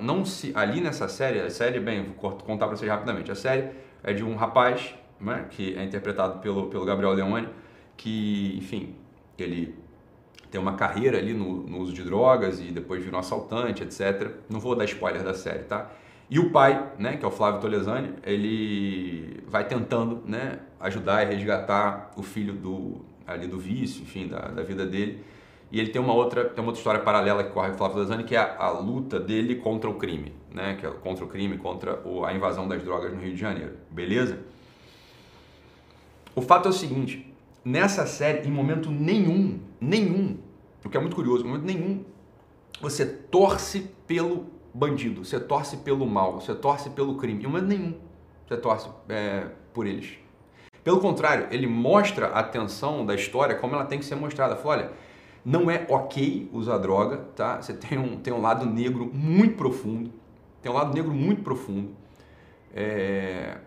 Não 0.00 0.24
se 0.24 0.52
ali 0.56 0.80
nessa 0.80 1.06
série, 1.08 1.40
a 1.40 1.50
série, 1.50 1.78
bem, 1.78 2.02
vou 2.20 2.32
contar 2.32 2.66
para 2.66 2.76
vocês 2.76 2.90
rapidamente. 2.90 3.30
A 3.30 3.36
série 3.36 3.70
é 4.02 4.12
de 4.12 4.24
um 4.24 4.34
rapaz, 4.34 4.94
né, 5.20 5.46
que 5.50 5.76
é 5.76 5.84
interpretado 5.84 6.40
pelo, 6.40 6.66
pelo 6.66 6.84
Gabriel 6.84 7.12
Leone, 7.12 7.48
que, 7.96 8.56
enfim, 8.58 8.96
ele 9.38 9.76
tem 10.50 10.60
uma 10.60 10.74
carreira 10.74 11.18
ali 11.18 11.32
no, 11.32 11.62
no 11.62 11.78
uso 11.78 11.92
de 11.92 12.02
drogas 12.02 12.60
e 12.60 12.72
depois 12.72 13.04
vira 13.04 13.16
um 13.16 13.20
assaltante, 13.20 13.82
etc. 13.82 14.32
Não 14.48 14.58
vou 14.58 14.74
dar 14.74 14.84
spoiler 14.84 15.22
da 15.22 15.34
série, 15.34 15.64
tá? 15.64 15.90
E 16.30 16.38
o 16.38 16.50
pai, 16.50 16.92
né, 16.98 17.16
que 17.16 17.24
é 17.24 17.28
o 17.28 17.30
Flávio 17.30 17.60
Tolesani, 17.60 18.14
ele 18.22 19.42
vai 19.46 19.66
tentando, 19.66 20.22
né, 20.26 20.58
ajudar 20.80 21.22
e 21.24 21.34
resgatar 21.34 22.12
o 22.16 22.22
filho 22.22 22.52
do 22.52 23.00
ali 23.26 23.46
do 23.46 23.58
vício, 23.58 24.02
enfim, 24.02 24.26
da, 24.26 24.38
da 24.48 24.62
vida 24.62 24.86
dele. 24.86 25.22
E 25.70 25.78
ele 25.78 25.90
tem 25.90 26.00
uma 26.00 26.14
outra, 26.14 26.44
tem 26.44 26.64
uma 26.64 26.68
outra 26.68 26.80
história 26.80 27.00
paralela 27.00 27.44
que 27.44 27.50
corre 27.50 27.68
com 27.68 27.74
o 27.74 27.78
Flávio 27.78 27.96
Tolesani, 27.96 28.24
que 28.24 28.34
é 28.34 28.38
a, 28.38 28.56
a, 28.56 28.70
luta 28.70 29.20
dele 29.20 29.56
contra 29.56 29.90
o 29.90 29.94
crime, 29.94 30.32
né, 30.50 30.76
que 30.80 30.86
é 30.86 30.90
contra 30.90 31.24
o 31.24 31.28
crime, 31.28 31.58
contra 31.58 32.00
o, 32.06 32.24
a 32.24 32.32
invasão 32.32 32.66
das 32.66 32.82
drogas 32.82 33.12
no 33.12 33.20
Rio 33.20 33.34
de 33.34 33.38
Janeiro. 33.38 33.74
Beleza? 33.90 34.38
O 36.34 36.40
fato 36.40 36.68
é 36.68 36.70
o 36.70 36.72
seguinte, 36.72 37.30
nessa 37.62 38.06
série, 38.06 38.48
em 38.48 38.50
momento 38.50 38.90
nenhum, 38.90 39.60
nenhum, 39.78 40.38
o 40.82 40.88
que 40.88 40.96
é 40.96 41.00
muito 41.00 41.16
curioso, 41.16 41.44
em 41.44 41.48
momento 41.48 41.66
nenhum, 41.66 42.02
você 42.80 43.04
torce 43.04 43.90
pelo 44.06 44.46
bandido, 44.72 45.24
você 45.24 45.38
torce 45.38 45.78
pelo 45.78 46.06
mal, 46.06 46.40
você 46.40 46.54
torce 46.54 46.88
pelo 46.90 47.16
crime. 47.16 47.42
Em 47.42 47.46
momento 47.46 47.66
nenhum 47.66 47.94
você 48.46 48.56
torce 48.56 48.88
é, 49.08 49.48
por 49.74 49.86
eles. 49.86 50.18
Pelo 50.88 51.00
contrário, 51.00 51.48
ele 51.50 51.66
mostra 51.66 52.28
a 52.28 52.42
tensão 52.42 53.04
da 53.04 53.14
história 53.14 53.54
como 53.54 53.74
ela 53.74 53.84
tem 53.84 53.98
que 53.98 54.06
ser 54.06 54.14
mostrada. 54.14 54.56
Fala, 54.56 54.74
olha, 54.74 54.90
não 55.44 55.70
é 55.70 55.84
ok 55.86 56.48
usar 56.50 56.78
droga, 56.78 57.18
tá? 57.36 57.60
Você 57.60 57.74
tem 57.74 57.98
um, 57.98 58.16
tem 58.16 58.32
um 58.32 58.40
lado 58.40 58.64
negro 58.64 59.04
muito 59.12 59.54
profundo, 59.54 60.10
tem 60.62 60.72
um 60.72 60.74
lado 60.74 60.94
negro 60.94 61.12
muito 61.12 61.42
profundo, 61.42 61.90
é, 62.74 63.58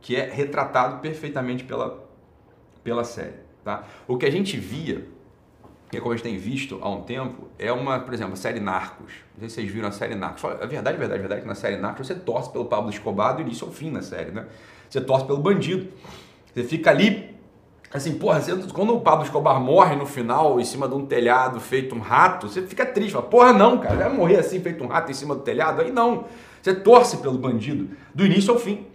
que 0.00 0.16
é 0.16 0.28
retratado 0.28 0.98
perfeitamente 0.98 1.62
pela, 1.62 2.04
pela 2.82 3.04
série, 3.04 3.36
tá? 3.62 3.84
O 4.08 4.18
que 4.18 4.26
a 4.26 4.30
gente 4.32 4.56
via 4.56 5.06
que 5.88 5.98
é 5.98 6.00
como 6.00 6.12
a 6.12 6.16
gente 6.16 6.24
tem 6.24 6.36
visto 6.36 6.80
há 6.82 6.90
um 6.90 7.02
tempo, 7.02 7.46
é 7.56 7.70
uma, 7.70 8.00
por 8.00 8.12
exemplo, 8.12 8.32
a 8.32 8.36
série 8.36 8.58
Narcos. 8.58 9.12
Não 9.34 9.42
sei 9.42 9.48
se 9.48 9.54
vocês 9.54 9.70
viram 9.70 9.86
a 9.86 9.92
série 9.92 10.16
Narcos. 10.16 10.44
A 10.44 10.66
verdade, 10.66 10.96
a 10.96 10.98
verdade, 10.98 11.14
a 11.14 11.18
verdade 11.18 11.38
é 11.38 11.42
que 11.42 11.46
na 11.46 11.54
série 11.54 11.76
Narcos 11.76 12.08
você 12.08 12.16
torce 12.16 12.50
pelo 12.50 12.64
Pablo 12.64 12.90
Escobar 12.90 13.36
do 13.36 13.42
início 13.42 13.64
ao 13.64 13.72
fim 13.72 13.92
na 13.92 14.02
série, 14.02 14.32
né? 14.32 14.44
Você 14.90 15.00
torce 15.00 15.24
pelo 15.24 15.38
bandido. 15.38 15.86
Você 16.54 16.62
fica 16.62 16.90
ali, 16.90 17.34
assim, 17.92 18.14
porra, 18.14 18.40
você, 18.40 18.54
quando 18.72 18.94
o 18.94 19.00
Pablo 19.00 19.24
Escobar 19.24 19.60
morre 19.60 19.96
no 19.96 20.06
final, 20.06 20.60
em 20.60 20.64
cima 20.64 20.86
de 20.86 20.94
um 20.94 21.04
telhado 21.04 21.58
feito 21.58 21.94
um 21.94 22.00
rato, 22.00 22.48
você 22.48 22.62
fica 22.62 22.86
triste. 22.86 23.12
Fala, 23.12 23.26
porra, 23.26 23.52
não, 23.52 23.78
cara, 23.78 23.96
vai 23.96 24.12
morrer 24.12 24.36
assim, 24.36 24.60
feito 24.60 24.84
um 24.84 24.86
rato 24.86 25.10
em 25.10 25.14
cima 25.14 25.34
do 25.34 25.40
telhado? 25.40 25.82
Aí 25.82 25.90
não. 25.90 26.26
Você 26.62 26.74
torce 26.74 27.18
pelo 27.18 27.36
bandido 27.36 27.90
do 28.14 28.24
início 28.24 28.52
ao 28.52 28.58
fim. 28.58 28.86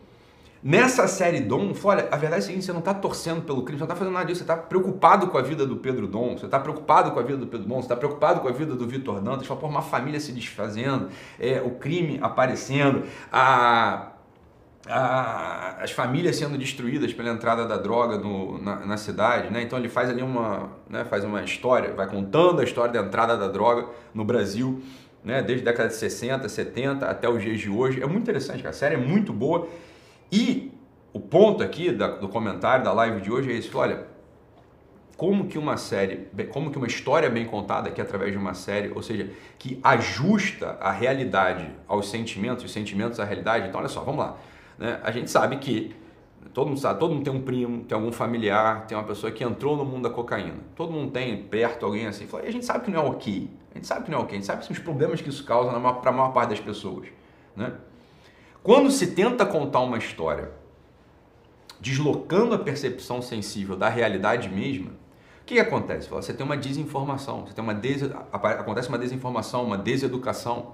Nessa 0.61 1.07
série 1.07 1.39
Dom, 1.39 1.73
olha, 1.85 2.09
a 2.11 2.17
verdade 2.17 2.41
é 2.41 2.43
a 2.43 2.47
seguinte, 2.47 2.65
você 2.65 2.73
não 2.73 2.79
está 2.79 2.93
torcendo 2.93 3.43
pelo 3.43 3.63
crime, 3.63 3.77
você 3.77 3.85
não 3.85 3.85
está 3.85 3.95
fazendo 3.95 4.13
nada 4.13 4.25
disso, 4.25 4.39
você 4.39 4.43
está 4.43 4.57
preocupado 4.57 5.27
com 5.27 5.37
a 5.37 5.41
vida 5.41 5.65
do 5.65 5.77
Pedro 5.77 6.05
Dom, 6.05 6.37
você 6.37 6.45
está 6.45 6.59
preocupado 6.59 7.11
com 7.11 7.19
a 7.19 7.23
vida 7.23 7.37
do 7.37 7.47
Pedro 7.47 7.65
Dom, 7.65 7.75
você 7.75 7.85
está 7.85 7.95
preocupado 7.95 8.41
com 8.41 8.49
a 8.49 8.51
vida 8.51 8.75
do 8.75 8.85
Vitor 8.85 9.21
Dantas, 9.21 9.47
fala, 9.47 9.65
uma 9.67 9.81
família 9.81 10.19
se 10.19 10.33
desfazendo, 10.33 11.07
é, 11.39 11.61
o 11.61 11.71
crime 11.71 12.19
aparecendo, 12.21 13.03
a, 13.31 14.08
a, 14.89 15.77
as 15.83 15.91
famílias 15.91 16.35
sendo 16.35 16.57
destruídas 16.57 17.13
pela 17.13 17.29
entrada 17.29 17.65
da 17.65 17.77
droga 17.77 18.17
no, 18.17 18.61
na, 18.61 18.85
na, 18.85 18.97
cidade, 18.97 19.53
né? 19.53 19.61
Então 19.61 19.77
ele 19.77 19.87
faz 19.87 20.09
ali 20.09 20.23
uma, 20.23 20.71
né, 20.89 21.05
faz 21.05 21.23
uma 21.23 21.43
história, 21.43 21.93
vai 21.93 22.07
contando 22.07 22.59
a 22.59 22.63
história 22.63 22.91
da 22.91 23.07
entrada 23.07 23.37
da 23.37 23.47
droga 23.47 23.87
no 24.13 24.25
Brasil, 24.25 24.81
né? 25.23 25.43
Desde 25.43 25.67
a 25.67 25.71
década 25.71 25.89
de 25.89 25.95
60, 25.95 26.49
70 26.49 27.05
até 27.05 27.29
os 27.29 27.41
dias 27.41 27.59
de 27.59 27.69
hoje. 27.69 28.01
É 28.01 28.07
muito 28.07 28.23
interessante, 28.23 28.65
a 28.65 28.73
série 28.73 28.95
é 28.95 28.97
muito 28.97 29.31
boa. 29.31 29.67
E 30.31 30.71
o 31.13 31.19
ponto 31.19 31.63
aqui 31.63 31.91
da, 31.91 32.07
do 32.07 32.27
comentário 32.27 32.83
da 32.83 32.91
live 32.91 33.21
de 33.21 33.31
hoje 33.31 33.51
é 33.51 33.55
esse, 33.55 33.75
olha, 33.75 34.07
como 35.15 35.47
que 35.47 35.57
uma 35.57 35.77
série, 35.77 36.29
como 36.51 36.71
que 36.71 36.77
uma 36.77 36.87
história 36.87 37.29
bem 37.29 37.45
contada 37.45 37.89
aqui 37.89 37.99
através 38.01 38.31
de 38.31 38.37
uma 38.37 38.53
série, 38.53 38.91
ou 38.95 39.03
seja, 39.03 39.29
que 39.59 39.79
ajusta 39.83 40.77
a 40.79 40.91
realidade 40.91 41.69
aos 41.87 42.09
sentimentos, 42.09 42.63
os 42.63 42.71
sentimentos 42.71 43.19
à 43.19 43.25
realidade. 43.25 43.67
Então, 43.67 43.79
olha 43.79 43.89
só, 43.89 44.01
vamos 44.01 44.25
lá. 44.25 44.37
Né? 44.79 44.99
A 45.03 45.11
gente 45.11 45.29
sabe 45.29 45.57
que 45.57 45.93
todo 46.53 46.67
mundo 46.67 46.79
sabe, 46.79 46.99
todo 46.99 47.13
mundo 47.13 47.23
tem 47.23 47.33
um 47.33 47.41
primo, 47.41 47.83
tem 47.83 47.95
algum 47.95 48.11
familiar, 48.11 48.87
tem 48.87 48.97
uma 48.97 49.03
pessoa 49.03 49.31
que 49.31 49.43
entrou 49.43 49.75
no 49.75 49.83
mundo 49.83 50.03
da 50.03 50.09
cocaína. 50.09 50.55
Todo 50.75 50.91
mundo 50.91 51.11
tem 51.11 51.43
perto 51.43 51.85
alguém 51.85 52.07
assim. 52.07 52.27
A 52.33 52.49
gente 52.49 52.65
sabe 52.65 52.85
que 52.85 52.91
não 52.91 53.01
é 53.01 53.03
ok. 53.03 53.49
A 53.71 53.75
gente 53.75 53.85
sabe 53.85 54.05
que 54.05 54.11
não 54.11 54.19
é 54.19 54.21
ok. 54.21 54.31
A 54.31 54.35
gente 54.35 54.45
sabe 54.45 54.59
que 54.59 54.65
são 54.65 54.73
os 54.73 54.79
problemas 54.79 55.21
que 55.21 55.29
isso 55.29 55.43
causa 55.43 55.69
para 55.69 56.09
a 56.09 56.13
maior 56.13 56.31
parte 56.31 56.51
das 56.51 56.59
pessoas. 56.59 57.09
Né? 57.55 57.73
Quando 58.63 58.89
se 58.89 59.07
tenta 59.07 59.45
contar 59.45 59.81
uma 59.81 59.97
história 59.97 60.51
deslocando 61.79 62.55
a 62.55 62.59
percepção 62.59 63.21
sensível 63.21 63.75
da 63.75 63.89
realidade 63.89 64.49
mesma, 64.49 64.91
o 65.41 65.45
que, 65.45 65.55
que 65.55 65.59
acontece? 65.59 66.09
Você 66.09 66.33
tem 66.33 66.45
uma 66.45 66.57
desinformação, 66.57 67.45
você 67.45 67.53
tem 67.53 67.63
uma 67.63 67.73
des... 67.73 68.03
acontece 68.31 68.87
uma 68.87 68.97
desinformação, 68.97 69.63
uma 69.63 69.77
deseducação 69.77 70.73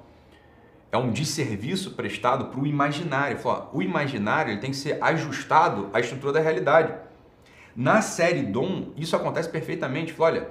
é 0.96 0.98
um 0.98 1.12
desserviço 1.12 1.92
prestado 1.92 2.46
para 2.46 2.60
o 2.60 2.66
imaginário. 2.66 3.38
O 3.74 3.82
imaginário 3.82 4.52
ele 4.52 4.62
tem 4.62 4.72
que 4.72 4.78
ser 4.78 4.98
ajustado 5.04 5.90
à 5.94 6.00
estrutura 6.00 6.34
da 6.34 6.40
realidade. 6.40 6.94
Na 7.75 8.02
série 8.02 8.42
Dom, 8.42 8.94
isso 8.96 9.16
acontece 9.16 9.50
perfeitamente. 9.50 10.16
olha, 10.18 10.50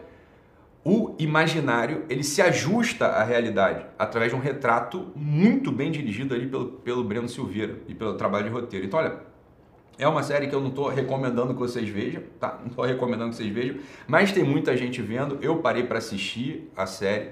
o 0.85 1.15
imaginário 1.19 2.05
ele 2.11 2.23
se 2.23 2.43
ajusta 2.43 3.07
à 3.07 3.25
realidade 3.25 3.87
através 3.99 4.31
de 4.31 4.37
um 4.37 4.41
retrato 4.41 5.11
muito 5.17 5.73
bem 5.73 5.91
dirigido 5.91 6.35
ali 6.35 6.47
pelo, 6.47 6.67
pelo 6.67 7.03
Breno 7.03 7.27
Silveira 7.27 7.79
e 7.89 7.95
pelo 7.95 8.15
trabalho 8.15 8.45
de 8.45 8.51
roteiro. 8.51 8.85
Então, 8.85 9.01
olha, 9.01 9.21
é 9.97 10.07
uma 10.07 10.23
série 10.23 10.47
que 10.47 10.55
eu 10.55 10.61
não 10.61 10.69
estou 10.69 10.89
recomendando 10.89 11.55
que 11.55 11.61
vocês 11.61 11.89
vejam, 11.89 12.23
tá? 12.39 12.59
Não 12.61 12.67
estou 12.67 12.85
recomendando 12.85 13.31
que 13.31 13.37
vocês 13.37 13.51
vejam, 13.51 13.77
mas 14.07 14.31
tem 14.31 14.45
muita 14.45 14.77
gente 14.77 15.01
vendo. 15.01 15.39
Eu 15.41 15.57
parei 15.59 15.85
para 15.85 15.97
assistir 15.97 16.71
a 16.77 16.85
série 16.85 17.31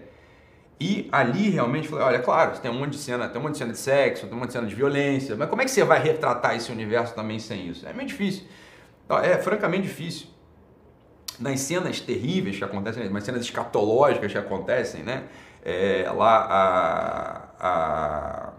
e 0.83 1.09
ali 1.13 1.49
realmente 1.49 1.87
falei, 1.87 2.05
olha, 2.05 2.19
claro, 2.19 2.59
tem 2.59 2.69
um 2.69 2.75
monte 2.75 2.91
de 2.91 2.99
cena, 2.99 3.29
tem 3.29 3.41
um 3.41 3.45
monte 3.45 3.53
de 3.53 3.59
cena 3.59 3.71
de 3.71 3.79
sexo, 3.79 4.27
tem 4.27 4.35
um 4.35 4.41
monte 4.41 4.49
de 4.49 4.55
cena 4.55 4.67
de 4.67 4.75
violência, 4.75 5.37
mas 5.37 5.49
como 5.49 5.63
é 5.63 5.65
que 5.65 5.71
você 5.71 5.85
vai 5.85 6.03
retratar 6.03 6.57
esse 6.57 6.73
universo 6.73 7.15
também 7.15 7.39
sem 7.39 7.69
isso? 7.69 7.87
É 7.87 7.93
meio 7.93 8.09
difícil. 8.09 8.49
É 9.23 9.39
francamente 9.39 9.87
difícil. 9.87 10.27
Nas 11.39 11.61
cenas 11.61 12.01
terríveis 12.01 12.59
que 12.59 12.65
acontecem, 12.65 13.09
nas 13.09 13.23
cenas 13.23 13.43
escatológicas 13.43 14.33
que 14.33 14.39
acontecem, 14.39 15.05
né? 15.05 15.23
É, 15.65 16.11
lá 16.13 16.49
a, 16.51 17.43
a, 17.61 18.53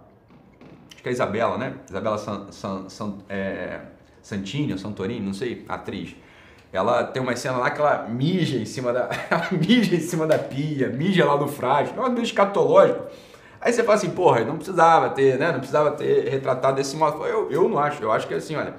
Acho 0.93 1.03
que 1.03 1.09
é 1.09 1.11
a 1.11 1.11
Isabela, 1.11 1.57
né? 1.57 1.73
Isabela 1.89 2.17
San, 2.17 2.51
San, 2.53 2.87
San, 2.87 3.17
é, 3.27 3.81
Santini 4.21 4.79
Santorini, 4.79 5.25
não 5.25 5.33
sei, 5.33 5.65
atriz 5.67 6.15
ela 6.73 7.03
tem 7.03 7.21
uma 7.21 7.35
cena 7.35 7.57
lá 7.57 7.69
que 7.69 7.79
ela 7.79 8.07
mija 8.09 8.57
em 8.57 8.65
cima 8.65 8.91
da. 8.91 9.07
ela 9.29 9.47
mija 9.51 9.95
em 9.95 9.99
cima 9.99 10.25
da 10.25 10.39
pia, 10.39 10.89
mija 10.89 11.23
lá 11.23 11.37
no 11.37 11.47
frasco, 11.47 11.99
é 11.99 12.09
um 12.09 12.21
escatológico. 12.21 13.05
Aí 13.61 13.71
você 13.71 13.83
fala 13.83 13.95
assim, 13.95 14.09
porra, 14.09 14.43
não 14.43 14.57
precisava 14.57 15.11
ter, 15.11 15.37
né? 15.37 15.51
Não 15.51 15.59
precisava 15.59 15.91
ter 15.91 16.27
retratado 16.29 16.75
desse 16.75 16.95
modo. 16.97 17.23
Eu, 17.25 17.49
eu 17.49 17.69
não 17.69 17.77
acho, 17.77 18.03
eu 18.03 18.11
acho 18.11 18.27
que 18.27 18.33
é 18.33 18.37
assim, 18.37 18.55
olha. 18.55 18.75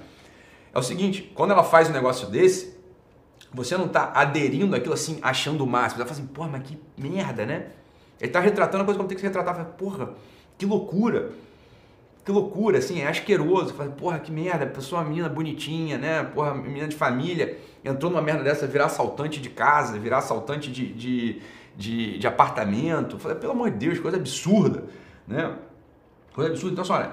É 0.74 0.78
o 0.78 0.82
seguinte, 0.82 1.32
quando 1.34 1.52
ela 1.52 1.62
faz 1.62 1.88
um 1.88 1.92
negócio 1.92 2.26
desse, 2.26 2.76
você 3.52 3.76
não 3.76 3.86
tá 3.86 4.10
aderindo 4.12 4.74
àquilo 4.74 4.92
assim, 4.92 5.18
achando 5.22 5.62
o 5.62 5.66
máximo. 5.66 6.02
Você 6.02 6.08
fala 6.08 6.20
assim, 6.20 6.26
porra, 6.26 6.48
mas 6.48 6.64
que 6.64 6.78
merda, 6.98 7.46
né? 7.46 7.68
Ele 8.20 8.30
tá 8.30 8.40
retratando 8.40 8.82
a 8.82 8.84
coisa 8.84 8.98
como 8.98 9.08
tem 9.08 9.14
que 9.14 9.20
se 9.20 9.26
retratar. 9.26 9.64
Porra, 9.78 10.10
que 10.58 10.66
loucura 10.66 11.30
que 12.24 12.32
loucura, 12.32 12.78
assim, 12.78 13.00
é 13.00 13.08
asqueroso. 13.08 13.74
Fala, 13.74 13.90
porra, 13.90 14.18
que 14.18 14.32
merda, 14.32 14.66
pessoa, 14.66 15.02
uma 15.02 15.08
menina 15.08 15.28
bonitinha, 15.28 15.98
né? 15.98 16.24
Porra, 16.24 16.54
menina 16.54 16.88
de 16.88 16.96
família, 16.96 17.58
entrou 17.84 18.10
numa 18.10 18.22
merda 18.22 18.42
dessa, 18.42 18.66
virar 18.66 18.86
assaltante 18.86 19.40
de 19.40 19.50
casa, 19.50 19.98
virar 19.98 20.18
assaltante 20.18 20.72
de, 20.72 20.92
de, 20.92 21.42
de, 21.76 22.18
de 22.18 22.26
apartamento. 22.26 23.18
Falei, 23.18 23.36
pelo 23.36 23.52
amor 23.52 23.70
de 23.70 23.76
Deus, 23.76 23.98
coisa 23.98 24.16
absurda, 24.16 24.84
né? 25.28 25.54
Coisa 26.32 26.50
absurda. 26.50 26.72
Então, 26.72 26.82
assim, 26.82 26.92
olha, 27.04 27.12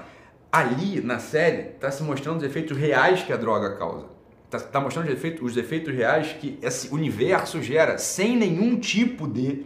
ali 0.52 1.02
na 1.02 1.20
série 1.20 1.72
está 1.72 1.92
se 1.92 2.04
mostrando 2.04 2.38
os 2.38 2.44
efeitos 2.44 2.78
reais 2.78 3.22
que 3.22 3.34
a 3.34 3.38
droga 3.38 3.76
causa. 3.76 4.06
Está 4.46 4.60
tá 4.60 4.80
mostrando 4.80 5.08
os 5.08 5.14
efeitos, 5.14 5.52
os 5.52 5.58
efeitos 5.58 5.94
reais 5.94 6.34
que 6.40 6.58
esse 6.62 6.94
universo 6.94 7.62
gera, 7.62 7.98
sem 7.98 8.38
nenhum 8.38 8.80
tipo 8.80 9.28
de. 9.28 9.66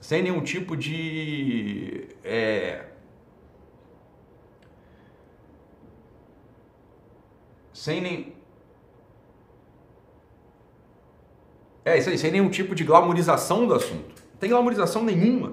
Sem 0.00 0.22
nenhum 0.22 0.42
tipo 0.42 0.76
de. 0.76 2.08
É, 2.22 2.84
sem 7.76 8.00
nem. 8.00 8.32
É 11.84 11.98
isso 11.98 12.08
aí, 12.08 12.16
sem 12.16 12.32
nenhum 12.32 12.48
tipo 12.48 12.74
de 12.74 12.82
glamorização 12.82 13.66
do 13.66 13.74
assunto. 13.74 14.22
Não 14.32 14.40
tem 14.40 14.48
glamorização 14.48 15.04
nenhuma. 15.04 15.52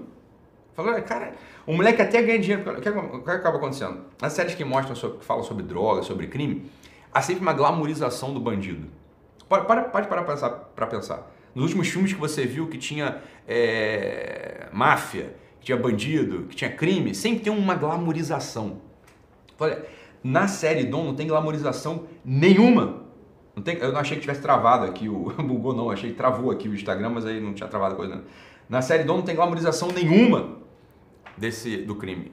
Fala, 0.73 0.99
cara, 1.01 1.33
o 1.67 1.73
moleque 1.73 2.01
até 2.01 2.21
ganha 2.21 2.39
dinheiro. 2.39 2.77
O 2.77 2.81
que, 2.81 2.89
o 2.89 3.23
que 3.23 3.29
acaba 3.29 3.57
acontecendo? 3.57 4.05
Nas 4.21 4.31
séries 4.31 4.55
que 4.55 4.63
mostram, 4.63 4.95
sobre, 4.95 5.19
que 5.19 5.25
falam 5.25 5.43
sobre 5.43 5.63
droga, 5.63 6.01
sobre 6.01 6.27
crime, 6.27 6.71
há 7.13 7.21
sempre 7.21 7.41
uma 7.41 7.53
glamorização 7.53 8.33
do 8.33 8.39
bandido. 8.39 8.87
Pode, 9.49 9.65
pode 9.65 10.07
parar 10.07 10.23
para 10.23 10.23
pensar, 10.23 10.49
para 10.49 10.87
pensar. 10.87 11.31
Nos 11.53 11.65
últimos 11.65 11.89
filmes 11.89 12.13
que 12.13 12.19
você 12.19 12.45
viu 12.45 12.67
que 12.67 12.77
tinha 12.77 13.21
é, 13.45 14.69
máfia, 14.71 15.35
que 15.59 15.65
tinha 15.65 15.77
bandido, 15.77 16.47
que 16.47 16.55
tinha 16.55 16.71
crime, 16.71 17.13
sempre 17.13 17.43
tem 17.43 17.53
uma 17.53 17.75
glamorização. 17.75 18.81
Olha, 19.59 19.85
na 20.23 20.47
série 20.47 20.85
Dom 20.85 21.03
não 21.03 21.15
tem 21.15 21.27
glamorização 21.27 22.03
nenhuma. 22.23 23.03
Não 23.55 23.61
tem, 23.61 23.77
eu 23.77 23.91
não 23.91 23.99
achei 23.99 24.15
que 24.15 24.21
tivesse 24.21 24.41
travado 24.41 24.85
aqui 24.85 25.07
o 25.09 25.29
bugou 25.43 25.75
não, 25.75 25.91
achei 25.91 26.11
que 26.11 26.15
travou 26.15 26.49
aqui 26.49 26.67
o 26.67 26.73
Instagram, 26.73 27.09
mas 27.09 27.25
aí 27.25 27.39
não 27.39 27.53
tinha 27.53 27.67
travado 27.67 27.95
coisa. 27.95 28.15
Não. 28.15 28.23
Na 28.69 28.81
série 28.81 29.03
Dom 29.03 29.17
não 29.17 29.23
tem 29.23 29.35
glamorização 29.35 29.89
nenhuma 29.89 30.57
desse 31.37 31.77
do 31.77 31.95
crime. 31.95 32.31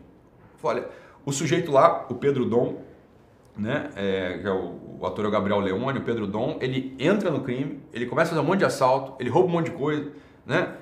Olha, 0.63 0.89
o 1.25 1.33
sujeito 1.33 1.73
lá, 1.73 2.07
o 2.09 2.15
Pedro 2.15 2.45
Dom, 2.45 2.83
né, 3.57 3.91
é, 3.97 4.39
que 4.39 4.47
é 4.47 4.53
o, 4.53 4.99
o 5.01 5.07
ator 5.07 5.25
é 5.25 5.29
o 5.29 5.31
Gabriel 5.31 5.61
Leone, 5.61 5.99
o 5.99 6.03
Pedro 6.03 6.27
Dom, 6.27 6.59
ele 6.61 6.95
entra 6.99 7.31
no 7.31 7.41
crime, 7.41 7.81
ele 7.93 8.07
começa 8.07 8.31
a 8.31 8.35
fazer 8.35 8.47
um 8.47 8.49
monte 8.49 8.61
de 8.61 8.65
assalto, 8.65 9.15
ele 9.19 9.29
rouba 9.29 9.49
um 9.49 9.53
monte 9.53 9.67
de 9.67 9.77
coisa, 9.77 10.13
né? 10.47 10.77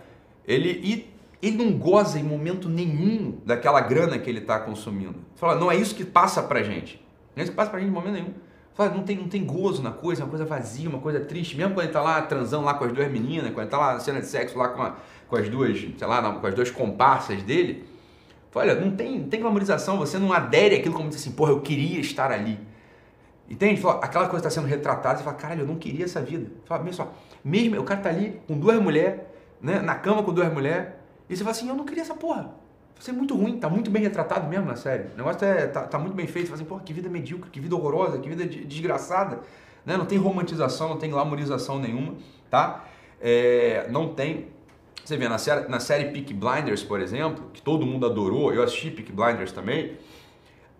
Ele 0.46 0.70
e 0.70 1.17
ele 1.40 1.56
não 1.56 1.72
goza 1.72 2.18
em 2.18 2.22
momento 2.22 2.68
nenhum 2.68 3.38
daquela 3.44 3.80
grana 3.80 4.18
que 4.18 4.28
ele 4.28 4.40
está 4.40 4.58
consumindo. 4.58 5.16
Fala, 5.36 5.54
não 5.54 5.70
é 5.70 5.76
isso 5.76 5.94
que 5.94 6.04
passa 6.04 6.42
pra 6.42 6.62
gente. 6.62 6.96
Não 7.34 7.40
é 7.40 7.42
isso 7.42 7.52
que 7.52 7.56
passa 7.56 7.70
pra 7.70 7.78
gente 7.78 7.90
em 7.90 7.92
momento 7.92 8.14
nenhum. 8.14 8.34
Fala, 8.74 8.90
não 8.90 9.02
tem, 9.02 9.16
não 9.16 9.28
tem 9.28 9.44
gozo 9.44 9.82
na 9.82 9.90
coisa, 9.90 10.22
é 10.22 10.24
uma 10.24 10.30
coisa 10.30 10.44
vazia, 10.44 10.88
uma 10.88 11.00
coisa 11.00 11.20
triste. 11.20 11.56
Mesmo 11.56 11.74
quando 11.74 11.84
ele 11.86 11.92
tá 11.92 12.00
lá 12.00 12.22
transando 12.22 12.64
lá 12.64 12.74
com 12.74 12.84
as 12.84 12.92
duas 12.92 13.10
meninas, 13.10 13.50
quando 13.50 13.62
ele 13.62 13.70
tá 13.70 13.78
lá 13.78 13.94
na 13.94 14.00
cena 14.00 14.20
de 14.20 14.26
sexo 14.26 14.58
lá 14.58 14.68
com, 14.68 14.82
a, 14.82 14.96
com 15.28 15.36
as 15.36 15.48
duas, 15.48 15.78
sei 15.78 16.06
lá, 16.06 16.32
com 16.32 16.46
as 16.46 16.54
duas 16.54 16.70
comparsas 16.70 17.42
dele. 17.42 17.84
Fala, 18.50 18.72
olha, 18.72 18.80
não 18.80 18.96
tem, 18.96 19.20
não 19.20 19.28
tem 19.28 19.40
glamorização, 19.40 19.98
você 19.98 20.18
não 20.18 20.32
adere 20.32 20.76
àquilo 20.76 20.94
como 20.94 21.08
diz 21.08 21.18
assim, 21.18 21.32
porra, 21.32 21.52
eu 21.52 21.60
queria 21.60 22.00
estar 22.00 22.32
ali. 22.32 22.58
Entende? 23.48 23.80
Fala, 23.80 24.00
aquela 24.02 24.28
coisa 24.28 24.46
está 24.46 24.60
sendo 24.60 24.68
retratada, 24.68 25.18
você 25.18 25.24
fala, 25.24 25.36
caralho, 25.36 25.62
eu 25.62 25.66
não 25.66 25.76
queria 25.76 26.04
essa 26.04 26.20
vida. 26.20 26.50
Fala, 26.64 26.82
mesmo, 26.82 27.08
mesmo 27.44 27.80
o 27.80 27.84
cara 27.84 28.00
tá 28.00 28.08
ali 28.08 28.40
com 28.46 28.58
duas 28.58 28.80
mulheres, 28.80 29.20
né, 29.60 29.80
na 29.80 29.94
cama 29.94 30.22
com 30.22 30.32
duas 30.32 30.52
mulheres, 30.52 30.97
e 31.28 31.36
você 31.36 31.44
fala 31.44 31.50
assim, 31.50 31.68
eu 31.68 31.74
não 31.74 31.84
queria 31.84 32.02
essa 32.02 32.14
porra. 32.14 32.50
Você 32.98 33.10
é 33.10 33.14
muito 33.14 33.36
ruim, 33.36 33.58
tá 33.58 33.68
muito 33.68 33.90
bem 33.90 34.02
retratado 34.02 34.48
mesmo 34.48 34.66
na 34.66 34.74
série. 34.74 35.04
O 35.14 35.16
negócio 35.16 35.44
é, 35.44 35.66
tá, 35.68 35.82
tá 35.82 35.98
muito 35.98 36.14
bem 36.14 36.26
feito. 36.26 36.46
Você 36.46 36.50
fala 36.50 36.60
assim, 36.60 36.68
porra, 36.68 36.82
que 36.82 36.92
vida 36.92 37.08
medíocre, 37.08 37.50
que 37.50 37.60
vida 37.60 37.76
horrorosa, 37.76 38.18
que 38.18 38.28
vida 38.28 38.44
desgraçada. 38.44 39.40
Né? 39.86 39.96
Não 39.96 40.04
tem 40.04 40.18
romantização, 40.18 40.88
não 40.88 40.96
tem 40.96 41.10
glamorização 41.10 41.78
nenhuma, 41.78 42.14
tá? 42.50 42.84
É, 43.20 43.86
não 43.90 44.08
tem... 44.14 44.48
Você 45.04 45.16
vê, 45.16 45.28
na 45.28 45.38
série, 45.38 45.68
na 45.68 45.80
série 45.80 46.06
Peak 46.06 46.34
Blinders, 46.34 46.82
por 46.82 47.00
exemplo, 47.00 47.50
que 47.52 47.62
todo 47.62 47.86
mundo 47.86 48.04
adorou, 48.04 48.52
eu 48.52 48.62
assisti 48.62 48.90
Peak 48.90 49.10
Blinders 49.12 49.52
também, 49.52 49.96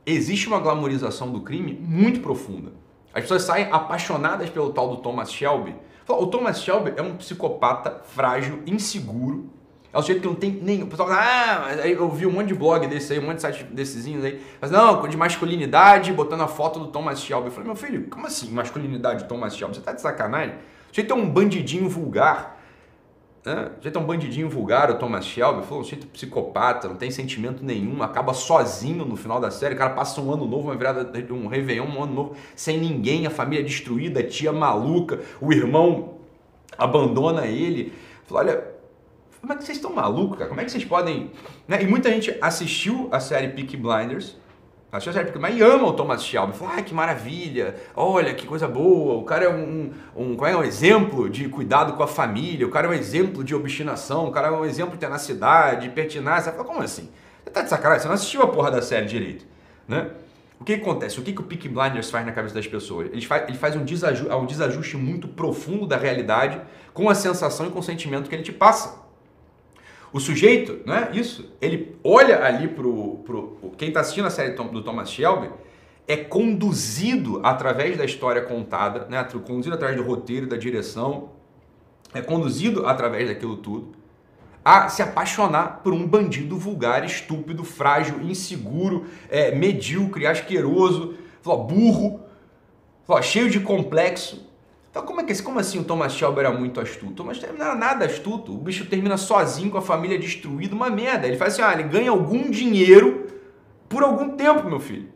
existe 0.04 0.48
uma 0.48 0.58
glamorização 0.58 1.32
do 1.32 1.40
crime 1.40 1.72
muito 1.80 2.20
profunda. 2.20 2.72
As 3.14 3.22
pessoas 3.22 3.42
saem 3.42 3.68
apaixonadas 3.70 4.50
pelo 4.50 4.72
tal 4.72 4.90
do 4.90 4.98
Thomas 4.98 5.32
Shelby. 5.32 5.74
O 6.06 6.26
Thomas 6.26 6.62
Shelby 6.62 6.92
é 6.96 7.02
um 7.02 7.16
psicopata 7.16 8.02
frágil, 8.04 8.62
inseguro, 8.66 9.50
é 9.92 9.98
o 9.98 10.02
jeito 10.02 10.20
que 10.20 10.26
não 10.26 10.34
tem 10.34 10.50
nenhum. 10.50 10.84
O 10.84 10.88
pessoal 10.88 11.08
fala, 11.08 11.20
ah, 11.20 11.86
eu 11.86 12.10
vi 12.10 12.26
um 12.26 12.30
monte 12.30 12.48
de 12.48 12.54
blog 12.54 12.86
desse 12.86 13.12
aí, 13.14 13.18
um 13.18 13.22
monte 13.22 13.36
de 13.36 13.42
site 13.42 13.64
desses 13.64 14.06
aí. 14.22 14.40
Mas 14.60 14.70
não, 14.70 15.06
de 15.08 15.16
masculinidade, 15.16 16.12
botando 16.12 16.42
a 16.42 16.48
foto 16.48 16.78
do 16.78 16.88
Thomas 16.88 17.20
Shelby. 17.20 17.46
Eu 17.46 17.52
falei, 17.52 17.66
meu 17.66 17.76
filho, 17.76 18.06
como 18.10 18.26
assim 18.26 18.50
masculinidade 18.50 19.24
Thomas 19.24 19.56
Shelby? 19.56 19.76
Você 19.76 19.80
tá 19.80 19.92
de 19.92 20.02
sacanagem? 20.02 20.54
O 20.90 20.94
jeito 20.94 21.12
é 21.12 21.16
um 21.16 21.28
bandidinho 21.28 21.88
vulgar. 21.88 22.60
né? 23.44 23.70
O 23.72 23.76
sujeito 23.76 23.98
é 23.98 24.02
um 24.02 24.04
bandidinho 24.04 24.48
vulgar, 24.50 24.90
o 24.90 24.94
Thomas 24.98 25.24
Shelby, 25.24 25.62
falou, 25.64 25.80
um 25.80 25.84
sujeito 25.84 26.06
psicopata, 26.08 26.86
não 26.86 26.96
tem 26.96 27.10
sentimento 27.10 27.64
nenhum, 27.64 28.02
acaba 28.02 28.34
sozinho 28.34 29.06
no 29.06 29.16
final 29.16 29.40
da 29.40 29.50
série, 29.50 29.74
o 29.74 29.78
cara 29.78 29.90
passa 29.90 30.20
um 30.20 30.30
ano 30.30 30.46
novo, 30.46 30.68
uma 30.68 30.76
virada, 30.76 31.10
um 31.32 31.46
Réveillon, 31.46 31.86
um 31.86 32.02
ano 32.02 32.12
novo, 32.12 32.36
sem 32.54 32.78
ninguém, 32.78 33.26
a 33.26 33.30
família 33.30 33.64
destruída, 33.64 34.20
a 34.20 34.26
tia 34.26 34.52
maluca, 34.52 35.20
o 35.40 35.50
irmão 35.50 36.18
abandona 36.76 37.46
ele. 37.46 37.92
Falou, 38.26 38.44
olha, 38.44 38.77
como 39.40 39.52
é 39.52 39.56
que 39.56 39.64
vocês 39.64 39.78
estão 39.78 39.92
malucos, 39.92 40.38
cara? 40.38 40.48
Como 40.48 40.60
é 40.60 40.64
que 40.64 40.70
vocês 40.70 40.84
podem... 40.84 41.30
Né? 41.66 41.82
E 41.82 41.86
muita 41.86 42.10
gente 42.10 42.36
assistiu 42.40 43.08
a 43.10 43.20
série 43.20 43.48
Peaky 43.48 43.76
Blinders, 43.76 44.36
Achou 44.90 45.12
certo, 45.12 45.38
mas 45.38 45.60
ama 45.60 45.86
o 45.86 45.92
Thomas 45.92 46.24
Shelby. 46.24 46.54
Fala, 46.54 46.76
ah, 46.78 46.82
que 46.82 46.94
maravilha, 46.94 47.74
olha 47.94 48.32
que 48.32 48.46
coisa 48.46 48.66
boa. 48.66 49.18
O 49.18 49.22
cara 49.22 49.44
é 49.44 49.48
um, 49.50 49.92
um, 50.16 50.32
um, 50.32 50.46
é 50.46 50.56
um 50.56 50.64
exemplo 50.64 51.28
de 51.28 51.46
cuidado 51.46 51.92
com 51.92 52.02
a 52.02 52.06
família, 52.06 52.66
o 52.66 52.70
cara 52.70 52.86
é 52.86 52.90
um 52.90 52.94
exemplo 52.94 53.44
de 53.44 53.54
obstinação, 53.54 54.26
o 54.26 54.30
cara 54.30 54.48
é 54.48 54.50
um 54.50 54.64
exemplo 54.64 54.92
de 54.92 54.98
tenacidade, 54.98 55.82
de 55.82 55.90
pertinência. 55.90 56.52
Fala, 56.52 56.64
como 56.64 56.80
assim? 56.80 57.10
Você 57.44 57.50
tá 57.50 57.60
de 57.60 57.68
sacanagem? 57.68 58.00
Você 58.00 58.08
não 58.08 58.14
assistiu 58.14 58.42
a 58.42 58.48
porra 58.48 58.70
da 58.70 58.80
série 58.80 59.04
direito, 59.04 59.44
né? 59.86 60.10
O 60.58 60.64
que, 60.64 60.74
que 60.76 60.82
acontece? 60.82 61.20
O 61.20 61.22
que, 61.22 61.34
que 61.34 61.40
o 61.40 61.44
Peak 61.44 61.68
Blinders 61.68 62.10
faz 62.10 62.24
na 62.24 62.32
cabeça 62.32 62.54
das 62.54 62.66
pessoas? 62.66 63.08
Ele 63.12 63.24
faz, 63.26 63.46
ele 63.46 63.58
faz 63.58 63.76
um, 63.76 63.84
desajuste, 63.84 64.32
um 64.32 64.46
desajuste 64.46 64.96
muito 64.96 65.28
profundo 65.28 65.86
da 65.86 65.98
realidade 65.98 66.60
com 66.94 67.10
a 67.10 67.14
sensação 67.14 67.66
e 67.66 67.70
com 67.70 67.78
o 67.78 67.82
sentimento 67.82 68.28
que 68.28 68.34
ele 68.34 68.42
te 68.42 68.52
passa. 68.52 69.07
O 70.12 70.20
sujeito, 70.20 70.80
não 70.86 70.94
é 70.94 71.10
isso? 71.12 71.52
Ele 71.60 71.96
olha 72.02 72.44
ali 72.44 72.68
pro, 72.68 73.18
pro 73.24 73.72
quem 73.76 73.88
está 73.88 74.00
assistindo 74.00 74.26
a 74.26 74.30
série 74.30 74.52
do 74.52 74.82
Thomas 74.82 75.10
Shelby 75.10 75.50
é 76.06 76.16
conduzido 76.16 77.40
através 77.44 77.98
da 77.98 78.04
história 78.04 78.40
contada, 78.40 79.06
né? 79.10 79.22
Conduzido 79.46 79.74
através 79.74 79.98
do 79.98 80.06
roteiro, 80.06 80.46
da 80.46 80.56
direção, 80.56 81.30
é 82.14 82.22
conduzido 82.22 82.86
através 82.86 83.28
daquilo 83.28 83.58
tudo 83.58 83.98
a 84.64 84.88
se 84.90 85.02
apaixonar 85.02 85.80
por 85.82 85.94
um 85.94 86.06
bandido 86.06 86.58
vulgar, 86.58 87.02
estúpido, 87.02 87.64
frágil, 87.64 88.20
inseguro, 88.20 89.06
é, 89.30 89.54
medíocre, 89.54 90.26
asqueroso, 90.26 91.14
burro, 91.42 92.20
cheio 93.22 93.48
de 93.48 93.60
complexo, 93.60 94.46
então, 94.98 95.06
como, 95.06 95.20
é 95.20 95.24
que, 95.24 95.42
como 95.44 95.60
assim 95.60 95.78
o 95.78 95.84
Thomas 95.84 96.12
Shelby 96.12 96.40
era 96.40 96.50
muito 96.50 96.80
astuto? 96.80 97.12
Thomas 97.12 97.36
Shelby 97.36 97.56
não 97.56 97.66
era 97.66 97.76
nada 97.76 98.04
astuto. 98.04 98.52
O 98.52 98.58
bicho 98.58 98.84
termina 98.86 99.16
sozinho 99.16 99.70
com 99.70 99.78
a 99.78 99.82
família 99.82 100.18
destruída, 100.18 100.74
uma 100.74 100.90
merda. 100.90 101.28
Ele 101.28 101.36
faz 101.36 101.52
assim, 101.52 101.62
ah, 101.62 101.72
ele 101.72 101.84
ganha 101.84 102.10
algum 102.10 102.50
dinheiro 102.50 103.28
por 103.88 104.02
algum 104.02 104.30
tempo, 104.30 104.68
meu 104.68 104.80
filho. 104.80 105.08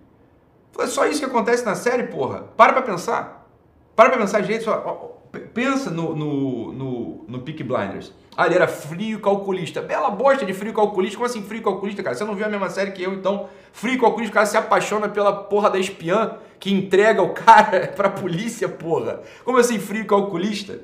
É 0.78 0.86
só 0.86 1.04
isso 1.06 1.18
que 1.18 1.26
acontece 1.26 1.64
na 1.64 1.74
série, 1.74 2.04
porra. 2.04 2.44
Para 2.56 2.72
pra 2.74 2.82
pensar. 2.82 3.50
Para 3.96 4.10
pra 4.10 4.18
pensar 4.20 4.40
direito. 4.40 4.62
Só, 4.62 5.20
pensa 5.40 5.90
no, 5.90 6.14
no, 6.14 6.72
no, 6.72 7.24
no 7.28 7.40
Peak 7.40 7.62
Blinders. 7.62 8.12
Ah, 8.36 8.46
ele 8.46 8.54
era 8.54 8.68
frio 8.68 9.20
calculista. 9.20 9.80
Bela 9.80 10.10
bosta 10.10 10.44
de 10.44 10.52
frio 10.52 10.72
calculista. 10.72 11.16
Como 11.16 11.26
assim 11.26 11.42
frio 11.42 11.62
calculista, 11.62 12.02
cara? 12.02 12.14
Você 12.14 12.24
não 12.24 12.34
viu 12.34 12.46
a 12.46 12.48
mesma 12.48 12.70
série 12.70 12.92
que 12.92 13.02
eu, 13.02 13.12
então. 13.12 13.48
Frio 13.72 14.00
calculista, 14.00 14.32
o 14.32 14.34
cara 14.34 14.46
se 14.46 14.56
apaixona 14.56 15.08
pela 15.08 15.32
porra 15.32 15.70
da 15.70 15.78
espiã 15.78 16.36
que 16.58 16.72
entrega 16.72 17.20
o 17.22 17.30
cara 17.30 17.88
pra 17.96 18.08
polícia, 18.08 18.68
porra. 18.68 19.22
Como 19.44 19.58
assim 19.58 19.78
frio 19.78 20.06
calculista? 20.06 20.80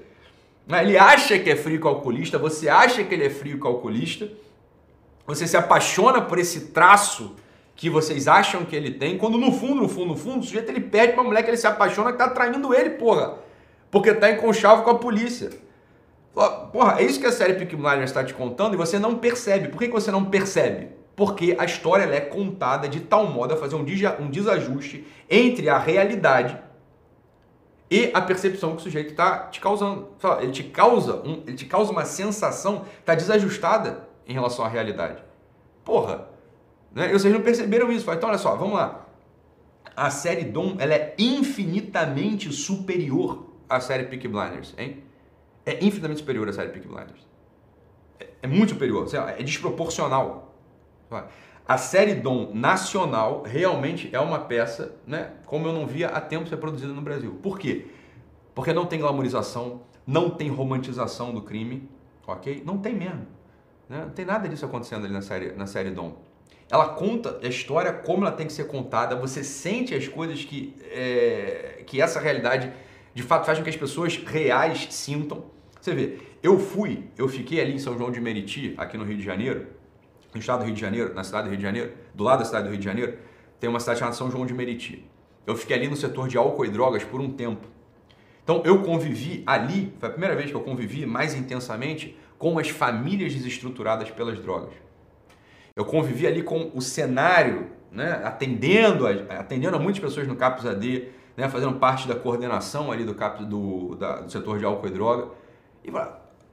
Ele 0.68 0.98
acha 0.98 1.38
que 1.38 1.48
é 1.48 1.56
frio 1.56 1.80
calculista, 1.80 2.36
você 2.36 2.68
acha 2.68 3.02
que 3.02 3.14
ele 3.14 3.24
é 3.24 3.30
frio 3.30 3.58
calculista, 3.58 4.28
você 5.26 5.46
se 5.46 5.56
apaixona 5.56 6.20
por 6.20 6.38
esse 6.38 6.72
traço 6.72 7.36
que 7.74 7.88
vocês 7.88 8.28
acham 8.28 8.66
que 8.66 8.76
ele 8.76 8.90
tem, 8.90 9.16
quando 9.16 9.38
no 9.38 9.50
fundo, 9.50 9.80
no 9.80 9.88
fundo, 9.88 10.08
no 10.08 10.16
fundo, 10.16 10.40
o 10.40 10.42
sujeito 10.42 10.68
ele 10.68 10.80
pede 10.80 11.14
pra 11.14 11.22
mulher 11.22 11.42
que 11.42 11.48
ele 11.48 11.56
se 11.56 11.66
apaixona 11.66 12.12
que 12.12 12.18
tá 12.18 12.28
traindo 12.28 12.74
ele, 12.74 12.90
porra. 12.90 13.38
Porque 13.90 14.12
tá 14.14 14.30
em 14.30 14.36
conchavo 14.36 14.82
com 14.82 14.90
a 14.90 14.98
polícia. 14.98 15.50
Porra, 16.72 17.00
é 17.00 17.04
isso 17.04 17.18
que 17.18 17.26
a 17.26 17.32
série 17.32 17.54
Peaky 17.54 17.74
Blinders 17.74 18.10
está 18.10 18.22
te 18.22 18.32
contando 18.32 18.74
e 18.74 18.76
você 18.76 18.98
não 18.98 19.16
percebe. 19.16 19.68
Por 19.68 19.78
que, 19.78 19.86
que 19.86 19.92
você 19.92 20.10
não 20.10 20.24
percebe? 20.24 20.90
Porque 21.16 21.56
a 21.58 21.64
história 21.64 22.04
é 22.04 22.20
contada 22.20 22.88
de 22.88 23.00
tal 23.00 23.26
modo 23.26 23.54
a 23.54 23.56
fazer 23.56 23.74
um, 23.74 23.84
um 24.20 24.30
desajuste 24.30 25.04
entre 25.28 25.68
a 25.68 25.76
realidade 25.76 26.56
e 27.90 28.10
a 28.14 28.20
percepção 28.20 28.72
que 28.72 28.76
o 28.76 28.80
sujeito 28.80 29.10
está 29.10 29.46
te 29.46 29.60
causando. 29.60 30.08
Ele 30.40 30.52
te 30.52 30.62
causa, 30.62 31.16
um, 31.26 31.42
ele 31.46 31.56
te 31.56 31.64
causa 31.64 31.90
uma 31.90 32.04
sensação 32.04 32.84
está 33.00 33.14
desajustada 33.14 34.06
em 34.26 34.32
relação 34.32 34.64
à 34.64 34.68
realidade. 34.68 35.22
Porra, 35.84 36.28
né? 36.92 37.08
Vocês 37.08 37.32
não 37.32 37.40
perceberam 37.40 37.90
isso? 37.90 38.10
Então 38.12 38.28
olha 38.28 38.38
só, 38.38 38.54
vamos 38.54 38.74
lá. 38.74 39.06
A 39.96 40.10
série 40.10 40.44
Dom 40.44 40.76
ela 40.78 40.94
é 40.94 41.14
infinitamente 41.18 42.52
superior 42.52 43.46
à 43.68 43.80
série 43.80 44.04
Peaky 44.04 44.28
Blinders, 44.28 44.74
hein? 44.78 45.02
É 45.64 45.76
infinitamente 45.84 46.20
superior 46.20 46.48
à 46.48 46.52
série 46.52 46.70
Peaky 46.70 46.88
Blinders. 46.88 47.26
É, 48.18 48.26
é 48.42 48.46
muito 48.46 48.70
superior, 48.72 49.06
é 49.36 49.42
desproporcional 49.42 50.48
a 51.66 51.76
série 51.76 52.14
Dom 52.14 52.50
nacional 52.54 53.42
realmente 53.42 54.08
é 54.12 54.18
uma 54.18 54.38
peça, 54.40 54.96
né, 55.06 55.32
como 55.44 55.68
eu 55.68 55.72
não 55.72 55.86
via 55.86 56.08
há 56.08 56.20
tempo 56.20 56.48
ser 56.48 56.56
produzida 56.56 56.92
no 56.92 57.02
Brasil. 57.02 57.38
Por 57.42 57.58
quê? 57.58 57.86
Porque 58.54 58.72
não 58.72 58.86
tem 58.86 58.98
glamorização, 58.98 59.82
não 60.06 60.30
tem 60.30 60.48
romantização 60.48 61.32
do 61.32 61.42
crime, 61.42 61.88
ok? 62.26 62.62
Não 62.64 62.78
tem 62.78 62.94
mesmo. 62.94 63.26
Né? 63.88 64.00
Não 64.00 64.10
tem 64.10 64.24
nada 64.24 64.48
disso 64.48 64.64
acontecendo 64.64 65.04
ali 65.04 65.12
na 65.12 65.20
série, 65.20 65.52
na 65.52 65.66
série 65.66 65.90
Dom. 65.90 66.16
Ela 66.70 66.88
conta 66.90 67.38
a 67.42 67.46
história 67.46 67.92
como 67.92 68.24
ela 68.24 68.32
tem 68.32 68.46
que 68.46 68.52
ser 68.52 68.66
contada, 68.66 69.14
você 69.16 69.44
sente 69.44 69.94
as 69.94 70.08
coisas 70.08 70.44
que, 70.44 70.74
é, 70.90 71.82
que 71.86 72.00
essa 72.00 72.18
realidade 72.18 72.72
de 73.18 73.24
fato 73.24 73.46
faz 73.46 73.58
com 73.58 73.64
que 73.64 73.70
as 73.70 73.76
pessoas 73.76 74.16
reais 74.16 74.86
sintam. 74.90 75.42
Você 75.80 75.92
vê, 75.92 76.18
eu 76.40 76.56
fui, 76.56 77.02
eu 77.18 77.26
fiquei 77.26 77.60
ali 77.60 77.74
em 77.74 77.78
São 77.80 77.98
João 77.98 78.12
de 78.12 78.20
Meriti, 78.20 78.74
aqui 78.78 78.96
no 78.96 79.02
Rio 79.02 79.16
de 79.16 79.24
Janeiro, 79.24 79.66
no 80.32 80.38
estado 80.38 80.60
do 80.60 80.66
Rio 80.66 80.74
de 80.74 80.80
Janeiro, 80.80 81.12
na 81.14 81.24
cidade 81.24 81.48
do 81.48 81.50
Rio 81.50 81.56
de 81.56 81.64
Janeiro, 81.64 81.92
do 82.14 82.22
lado 82.22 82.38
da 82.38 82.44
cidade 82.44 82.66
do 82.66 82.70
Rio 82.70 82.78
de 82.78 82.84
Janeiro, 82.84 83.18
tem 83.58 83.68
uma 83.68 83.80
cidade 83.80 83.98
chamada 83.98 84.16
São 84.16 84.30
João 84.30 84.46
de 84.46 84.54
Meriti. 84.54 85.04
Eu 85.44 85.56
fiquei 85.56 85.74
ali 85.74 85.88
no 85.88 85.96
setor 85.96 86.28
de 86.28 86.38
álcool 86.38 86.64
e 86.64 86.68
drogas 86.68 87.02
por 87.02 87.20
um 87.20 87.28
tempo. 87.28 87.66
Então 88.44 88.62
eu 88.64 88.84
convivi 88.84 89.42
ali, 89.44 89.92
foi 89.98 90.08
a 90.10 90.12
primeira 90.12 90.36
vez 90.36 90.52
que 90.52 90.56
eu 90.56 90.60
convivi 90.60 91.04
mais 91.04 91.34
intensamente 91.34 92.16
com 92.38 92.56
as 92.56 92.68
famílias 92.68 93.34
desestruturadas 93.34 94.12
pelas 94.12 94.38
drogas. 94.38 94.74
Eu 95.74 95.84
convivi 95.84 96.24
ali 96.24 96.44
com 96.44 96.70
o 96.72 96.80
cenário, 96.80 97.66
né, 97.90 98.20
atendendo, 98.22 99.08
a, 99.08 99.10
atendendo 99.40 99.74
a 99.74 99.80
muitas 99.80 100.00
pessoas 100.00 100.28
no 100.28 100.36
CAPS 100.36 100.66
AD, 100.66 101.17
né, 101.38 101.48
fazendo 101.48 101.74
parte 101.74 102.08
da 102.08 102.16
coordenação 102.16 102.90
ali 102.90 103.04
do, 103.04 103.14
CAPS, 103.14 103.46
do, 103.46 103.94
da, 103.94 104.22
do 104.22 104.32
setor 104.32 104.58
de 104.58 104.64
álcool 104.64 104.88
e 104.88 104.90
droga. 104.90 105.28
E 105.84 105.92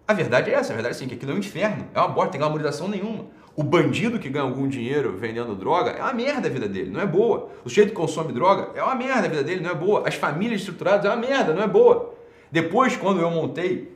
a 0.08 0.14
verdade 0.14 0.52
é 0.52 0.54
essa, 0.54 0.74
a 0.74 0.76
verdade 0.76 0.94
é 0.94 0.96
assim, 0.96 1.08
que 1.08 1.16
aquilo 1.16 1.32
é 1.32 1.34
um 1.34 1.40
inferno, 1.40 1.88
é 1.92 1.98
uma 1.98 2.08
bosta, 2.08 2.34
tem 2.34 2.40
glamorização 2.40 2.88
nenhuma. 2.88 3.26
O 3.56 3.64
bandido 3.64 4.20
que 4.20 4.30
ganha 4.30 4.46
algum 4.46 4.68
dinheiro 4.68 5.18
vendendo 5.18 5.56
droga 5.56 5.90
é 5.90 6.04
uma 6.04 6.14
merda 6.14 6.48
a 6.48 6.52
vida 6.52 6.68
dele, 6.68 6.92
não 6.92 7.02
é 7.02 7.06
boa. 7.08 7.50
O 7.66 7.70
sujeito 7.70 7.90
que 7.90 7.96
consome 7.96 8.32
droga 8.32 8.74
é 8.76 8.84
uma 8.84 8.94
merda 8.94 9.26
a 9.26 9.28
vida 9.28 9.44
dele, 9.44 9.62
não 9.62 9.72
é 9.72 9.74
boa. 9.74 10.08
As 10.08 10.14
famílias 10.14 10.60
estruturadas 10.60 11.04
é 11.04 11.10
uma 11.10 11.18
merda, 11.18 11.52
não 11.52 11.64
é 11.64 11.68
boa. 11.68 12.14
Depois, 12.52 12.96
quando 12.96 13.20
eu 13.20 13.32
montei 13.32 13.92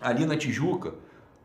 ali 0.00 0.26
na 0.26 0.36
Tijuca 0.36 0.92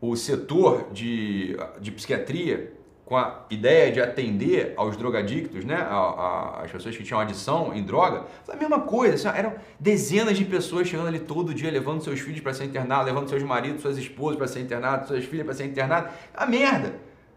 o 0.00 0.16
setor 0.16 0.88
de, 0.92 1.56
de 1.80 1.92
psiquiatria, 1.92 2.72
com 3.12 3.18
a 3.18 3.44
ideia 3.50 3.92
de 3.92 4.00
atender 4.00 4.72
aos 4.74 4.96
drogadictos, 4.96 5.66
né, 5.66 5.86
as 6.62 6.72
pessoas 6.72 6.96
que 6.96 7.04
tinham 7.04 7.20
adição 7.20 7.74
em 7.74 7.82
droga, 7.82 8.24
foi 8.42 8.54
a 8.54 8.56
mesma 8.56 8.80
coisa. 8.80 9.28
Assim, 9.28 9.38
eram 9.38 9.52
dezenas 9.78 10.34
de 10.34 10.46
pessoas 10.46 10.88
chegando 10.88 11.08
ali 11.08 11.18
todo 11.18 11.52
dia, 11.52 11.70
levando 11.70 12.02
seus 12.02 12.20
filhos 12.20 12.40
para 12.40 12.54
ser 12.54 12.64
internados, 12.64 13.04
levando 13.04 13.28
seus 13.28 13.42
maridos, 13.42 13.82
suas 13.82 13.98
esposas 13.98 14.38
para 14.38 14.46
ser 14.48 14.60
internados, 14.60 15.08
suas 15.08 15.26
filhas 15.26 15.44
para 15.44 15.54
ser 15.54 15.66
internadas. 15.66 16.10
A 16.32 16.46
merda. 16.46 16.94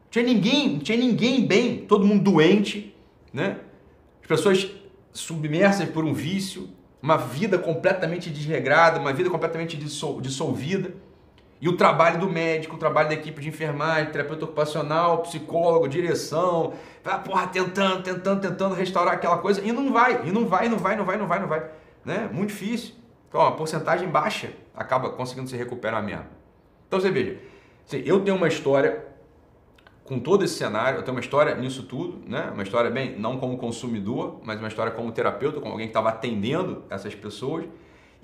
Tinha 0.09 0.23
ninguém, 0.23 0.79
tinha 0.79 0.97
ninguém 0.97 1.45
bem, 1.45 1.79
todo 1.79 2.05
mundo 2.05 2.23
doente, 2.23 2.95
né? 3.33 3.57
As 4.21 4.27
pessoas 4.29 4.71
submersas 5.11 5.89
por 5.89 6.05
um 6.05 6.13
vício, 6.13 6.69
uma 7.01 7.17
vida 7.17 7.57
completamente 7.57 8.29
desregrada, 8.29 8.97
uma 8.97 9.11
vida 9.11 9.29
completamente 9.29 9.75
dissolvida. 9.75 10.93
E 11.65 11.67
o 11.67 11.75
trabalho 11.75 12.19
do 12.19 12.29
médico, 12.29 12.75
o 12.75 12.77
trabalho 12.77 13.07
da 13.09 13.15
equipe 13.15 13.41
de 13.41 13.49
enfermagem, 13.49 14.11
terapeuta 14.11 14.45
ocupacional, 14.45 15.23
psicólogo, 15.23 15.87
direção, 15.87 16.75
vai, 17.03 17.19
porra, 17.23 17.47
tentando, 17.47 18.03
tentando, 18.03 18.39
tentando 18.39 18.75
restaurar 18.75 19.15
aquela 19.15 19.39
coisa 19.39 19.65
e 19.65 19.71
não 19.71 19.91
vai, 19.91 20.27
e 20.27 20.31
não 20.31 20.45
vai, 20.47 20.69
não 20.69 20.77
vai, 20.77 20.95
não 20.95 21.03
vai, 21.03 21.17
não 21.17 21.27
vai, 21.27 21.39
não 21.39 21.47
vai. 21.47 21.67
Né? 22.05 22.29
Muito 22.31 22.49
difícil. 22.49 22.93
Então, 23.27 23.41
a 23.41 23.51
porcentagem 23.51 24.07
baixa 24.07 24.51
acaba 24.75 25.09
conseguindo 25.09 25.49
se 25.49 25.57
recuperar 25.57 26.03
mesmo. 26.03 26.27
Então 26.87 26.99
você 26.99 27.09
veja, 27.09 27.39
eu 27.93 28.23
tenho 28.23 28.37
uma 28.37 28.47
história 28.47 29.03
com 30.03 30.19
todo 30.19 30.45
esse 30.45 30.53
cenário, 30.53 30.99
eu 30.99 31.01
tenho 31.01 31.17
uma 31.17 31.21
história 31.21 31.55
nisso 31.55 31.81
tudo, 31.81 32.21
né? 32.29 32.51
Uma 32.53 32.61
história 32.61 32.91
bem, 32.91 33.17
não 33.17 33.39
como 33.39 33.57
consumidor, 33.57 34.39
mas 34.43 34.59
uma 34.59 34.67
história 34.67 34.91
como 34.91 35.11
terapeuta, 35.11 35.59
como 35.59 35.71
alguém 35.71 35.87
que 35.87 35.97
estava 35.97 36.09
atendendo 36.09 36.83
essas 36.91 37.15
pessoas. 37.15 37.65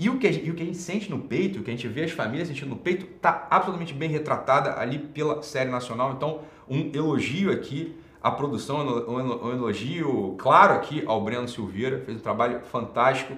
E 0.01 0.09
o, 0.09 0.17
que 0.17 0.27
e 0.27 0.49
o 0.49 0.55
que 0.55 0.63
a 0.63 0.65
gente 0.65 0.79
sente 0.79 1.11
no 1.11 1.19
peito, 1.19 1.59
o 1.59 1.63
que 1.63 1.69
a 1.69 1.75
gente 1.75 1.87
vê 1.87 2.05
as 2.05 2.09
famílias 2.09 2.47
sentindo 2.47 2.69
no 2.69 2.75
peito, 2.75 3.05
está 3.05 3.47
absolutamente 3.51 3.93
bem 3.93 4.09
retratada 4.09 4.79
ali 4.79 4.97
pela 4.97 5.43
série 5.43 5.69
nacional. 5.69 6.13
Então, 6.13 6.39
um 6.67 6.89
elogio 6.91 7.51
aqui 7.51 7.95
à 8.19 8.31
produção, 8.31 8.79
um 9.07 9.51
elogio 9.51 10.33
claro 10.39 10.73
aqui 10.73 11.03
ao 11.05 11.23
Breno 11.23 11.47
Silveira, 11.47 12.01
fez 12.03 12.17
um 12.17 12.19
trabalho 12.19 12.61
fantástico. 12.61 13.35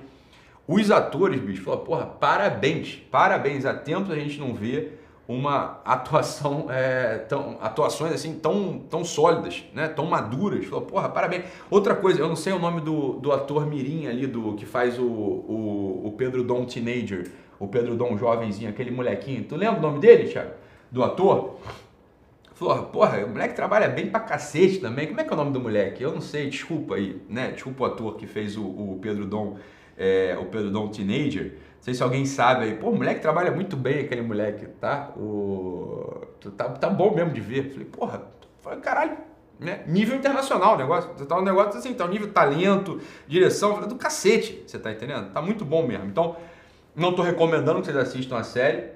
Os 0.65 0.89
atores, 0.89 1.41
bicho, 1.41 1.63
falou, 1.63 1.81
porra, 1.81 2.05
parabéns, 2.05 2.95
parabéns. 3.11 3.65
Há 3.65 3.73
tempos 3.73 4.09
a 4.09 4.15
gente 4.15 4.39
não 4.39 4.53
vê 4.53 4.93
uma 5.27 5.81
atuação, 5.85 6.67
é, 6.71 7.19
tão, 7.29 7.57
atuações 7.61 8.13
assim 8.13 8.35
tão, 8.35 8.79
tão 8.89 9.03
sólidas, 9.03 9.63
né? 9.73 9.87
tão 9.87 10.05
maduras. 10.05 10.65
Falou, 10.65 10.85
porra, 10.85 11.09
parabéns. 11.09 11.45
Outra 11.69 11.95
coisa, 11.95 12.19
eu 12.19 12.27
não 12.27 12.35
sei 12.35 12.53
o 12.53 12.59
nome 12.59 12.81
do, 12.81 13.13
do 13.13 13.31
ator 13.31 13.65
Mirim 13.65 14.07
ali, 14.07 14.27
do 14.27 14.53
que 14.55 14.65
faz 14.65 14.99
o, 14.99 15.05
o, 15.05 16.01
o 16.05 16.13
Pedro 16.17 16.43
Dom 16.43 16.65
Teenager, 16.65 17.31
o 17.59 17.67
Pedro 17.67 17.95
Dom 17.95 18.17
jovenzinho, 18.17 18.69
aquele 18.69 18.91
molequinho. 18.91 19.43
Tu 19.43 19.55
lembra 19.55 19.79
o 19.79 19.81
nome 19.81 19.99
dele, 19.99 20.29
Thiago? 20.29 20.51
Do 20.91 21.03
ator? 21.03 21.59
Falou, 22.53 22.83
porra, 22.83 23.25
o 23.25 23.29
moleque 23.29 23.55
trabalha 23.55 23.87
bem 23.87 24.07
pra 24.07 24.19
cacete 24.19 24.77
também. 24.77 25.07
Como 25.07 25.19
é 25.19 25.23
que 25.23 25.29
é 25.29 25.33
o 25.33 25.37
nome 25.37 25.51
do 25.51 25.59
moleque? 25.59 26.03
Eu 26.03 26.13
não 26.13 26.21
sei, 26.21 26.49
desculpa 26.49 26.95
aí, 26.95 27.19
né? 27.27 27.51
Desculpa 27.51 27.83
o 27.83 27.85
ator 27.87 28.15
que 28.15 28.27
fez 28.27 28.55
o, 28.55 28.63
o 28.63 28.99
Pedro 29.01 29.25
Dom, 29.25 29.57
é, 29.97 30.37
o 30.39 30.45
Pedro 30.45 30.69
Dom 30.69 30.87
Teenager. 30.89 31.55
Não 31.83 31.85
sei 31.85 31.95
se 31.95 32.01
alguém 32.01 32.25
sabe 32.25 32.63
aí. 32.63 32.75
Pô, 32.77 32.93
moleque 32.93 33.19
trabalha 33.19 33.51
muito 33.51 33.75
bem, 33.75 34.05
aquele 34.05 34.21
moleque, 34.21 34.67
tá? 34.79 35.11
O... 35.17 36.21
Tá, 36.55 36.69
tá 36.69 36.89
bom 36.89 37.13
mesmo 37.13 37.33
de 37.33 37.41
ver. 37.41 37.71
Falei, 37.71 37.85
porra, 37.85 38.21
falei, 38.61 38.79
caralho, 38.79 39.17
né? 39.59 39.83
Nível 39.85 40.15
internacional 40.15 40.75
o 40.75 40.77
negócio. 40.77 41.09
Tá 41.25 41.37
um 41.37 41.43
negócio 41.43 41.77
assim, 41.77 41.93
tá 41.93 42.05
um 42.05 42.07
nível 42.07 42.31
talento, 42.31 43.01
direção, 43.27 43.85
do 43.85 43.95
cacete, 43.95 44.63
você 44.65 44.79
tá 44.79 44.93
entendendo? 44.93 45.33
Tá 45.33 45.41
muito 45.41 45.65
bom 45.65 45.85
mesmo. 45.85 46.05
Então, 46.05 46.37
não 46.95 47.13
tô 47.13 47.21
recomendando 47.21 47.81
que 47.81 47.87
vocês 47.87 47.97
assistam 47.97 48.37
a 48.37 48.43
série 48.43 48.91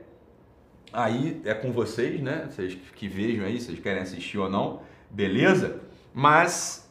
aí 0.94 1.42
é 1.44 1.54
com 1.54 1.74
vocês, 1.74 2.22
né? 2.22 2.48
Vocês 2.50 2.74
que 2.96 3.10
vejam 3.10 3.46
aí, 3.46 3.60
vocês 3.60 3.78
querem 3.80 4.02
assistir 4.02 4.38
ou 4.38 4.50
não, 4.50 4.80
beleza? 5.10 5.82
Mas 6.14 6.87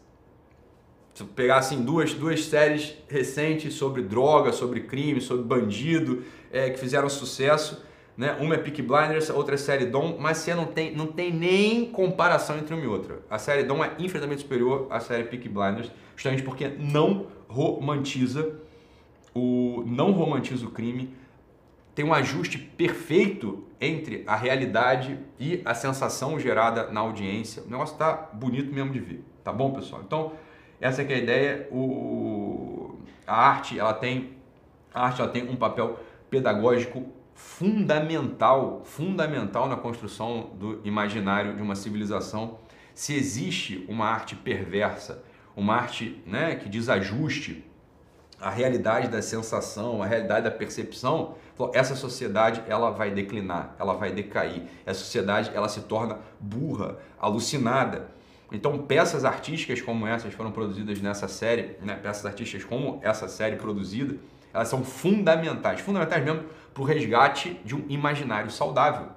se 1.16 1.24
pegar 1.24 1.56
assim 1.56 1.82
duas, 1.82 2.12
duas 2.12 2.44
séries 2.44 2.94
recentes 3.08 3.72
sobre 3.72 4.02
droga, 4.02 4.52
sobre 4.52 4.80
crime, 4.80 5.18
sobre 5.18 5.46
bandido, 5.46 6.22
é, 6.52 6.68
que 6.68 6.78
fizeram 6.78 7.08
sucesso, 7.08 7.82
né? 8.14 8.36
Uma 8.38 8.56
é 8.56 8.58
Peak 8.58 8.82
Blinders, 8.82 9.30
outra 9.30 9.54
é 9.54 9.56
série 9.56 9.86
Dom, 9.86 10.18
mas 10.20 10.36
você 10.36 10.54
não 10.54 10.66
tem, 10.66 10.94
não 10.94 11.06
tem 11.06 11.32
nem 11.32 11.86
comparação 11.86 12.58
entre 12.58 12.74
uma 12.74 12.84
e 12.84 12.86
outra. 12.86 13.22
A 13.30 13.38
série 13.38 13.62
Dom 13.62 13.82
é 13.82 13.92
infinitamente 13.98 14.42
superior 14.42 14.88
à 14.90 15.00
série 15.00 15.24
Peak 15.24 15.48
Blinders, 15.48 15.90
justamente 16.14 16.42
porque 16.42 16.68
não 16.68 17.28
romantiza 17.48 18.54
o 19.34 19.84
não 19.86 20.12
romantiza 20.12 20.66
o 20.66 20.70
crime, 20.70 21.14
tem 21.94 22.04
um 22.04 22.12
ajuste 22.12 22.58
perfeito 22.58 23.64
entre 23.80 24.22
a 24.26 24.36
realidade 24.36 25.18
e 25.40 25.62
a 25.64 25.72
sensação 25.72 26.38
gerada 26.38 26.90
na 26.90 27.00
audiência. 27.00 27.62
O 27.62 27.70
negócio 27.70 27.94
está 27.94 28.12
bonito 28.34 28.70
mesmo 28.70 28.92
de 28.92 29.00
ver, 29.00 29.24
tá 29.42 29.50
bom, 29.50 29.72
pessoal? 29.72 30.02
Então, 30.04 30.32
essa 30.80 31.02
é 31.02 31.14
a 31.14 31.18
ideia. 31.18 31.68
O, 31.70 32.98
a 33.26 33.34
arte, 33.34 33.78
ela 33.78 33.94
tem, 33.94 34.36
a 34.94 35.06
arte 35.06 35.20
ela 35.20 35.30
tem 35.30 35.48
um 35.48 35.56
papel 35.56 35.98
pedagógico 36.30 37.06
fundamental, 37.34 38.82
fundamental 38.84 39.68
na 39.68 39.76
construção 39.76 40.50
do 40.54 40.80
imaginário 40.84 41.54
de 41.54 41.62
uma 41.62 41.74
civilização. 41.74 42.58
Se 42.94 43.14
existe 43.14 43.84
uma 43.88 44.06
arte 44.06 44.34
perversa, 44.34 45.22
uma 45.54 45.74
arte 45.74 46.22
né, 46.26 46.56
que 46.56 46.68
desajuste 46.68 47.64
a 48.40 48.50
realidade 48.50 49.08
da 49.08 49.22
sensação, 49.22 50.02
a 50.02 50.06
realidade 50.06 50.44
da 50.44 50.50
percepção, 50.50 51.36
essa 51.72 51.94
sociedade 51.94 52.62
ela 52.68 52.90
vai 52.90 53.10
declinar, 53.10 53.74
ela 53.78 53.94
vai 53.94 54.12
decair. 54.12 54.64
Essa 54.84 55.00
sociedade 55.00 55.50
ela 55.54 55.68
se 55.68 55.82
torna 55.82 56.18
burra, 56.38 56.98
alucinada. 57.18 58.08
Então 58.52 58.78
peças 58.78 59.24
artísticas 59.24 59.80
como 59.80 60.06
essas 60.06 60.32
foram 60.32 60.52
produzidas 60.52 61.00
nessa 61.00 61.28
série, 61.28 61.76
né? 61.82 61.98
peças 62.00 62.24
artísticas 62.24 62.64
como 62.64 63.00
essa 63.02 63.28
série 63.28 63.56
produzida, 63.56 64.16
elas 64.54 64.68
são 64.68 64.84
fundamentais, 64.84 65.80
fundamentais 65.80 66.24
mesmo 66.24 66.44
para 66.72 66.82
o 66.82 66.86
resgate 66.86 67.60
de 67.64 67.74
um 67.74 67.84
imaginário 67.88 68.50
saudável 68.50 69.16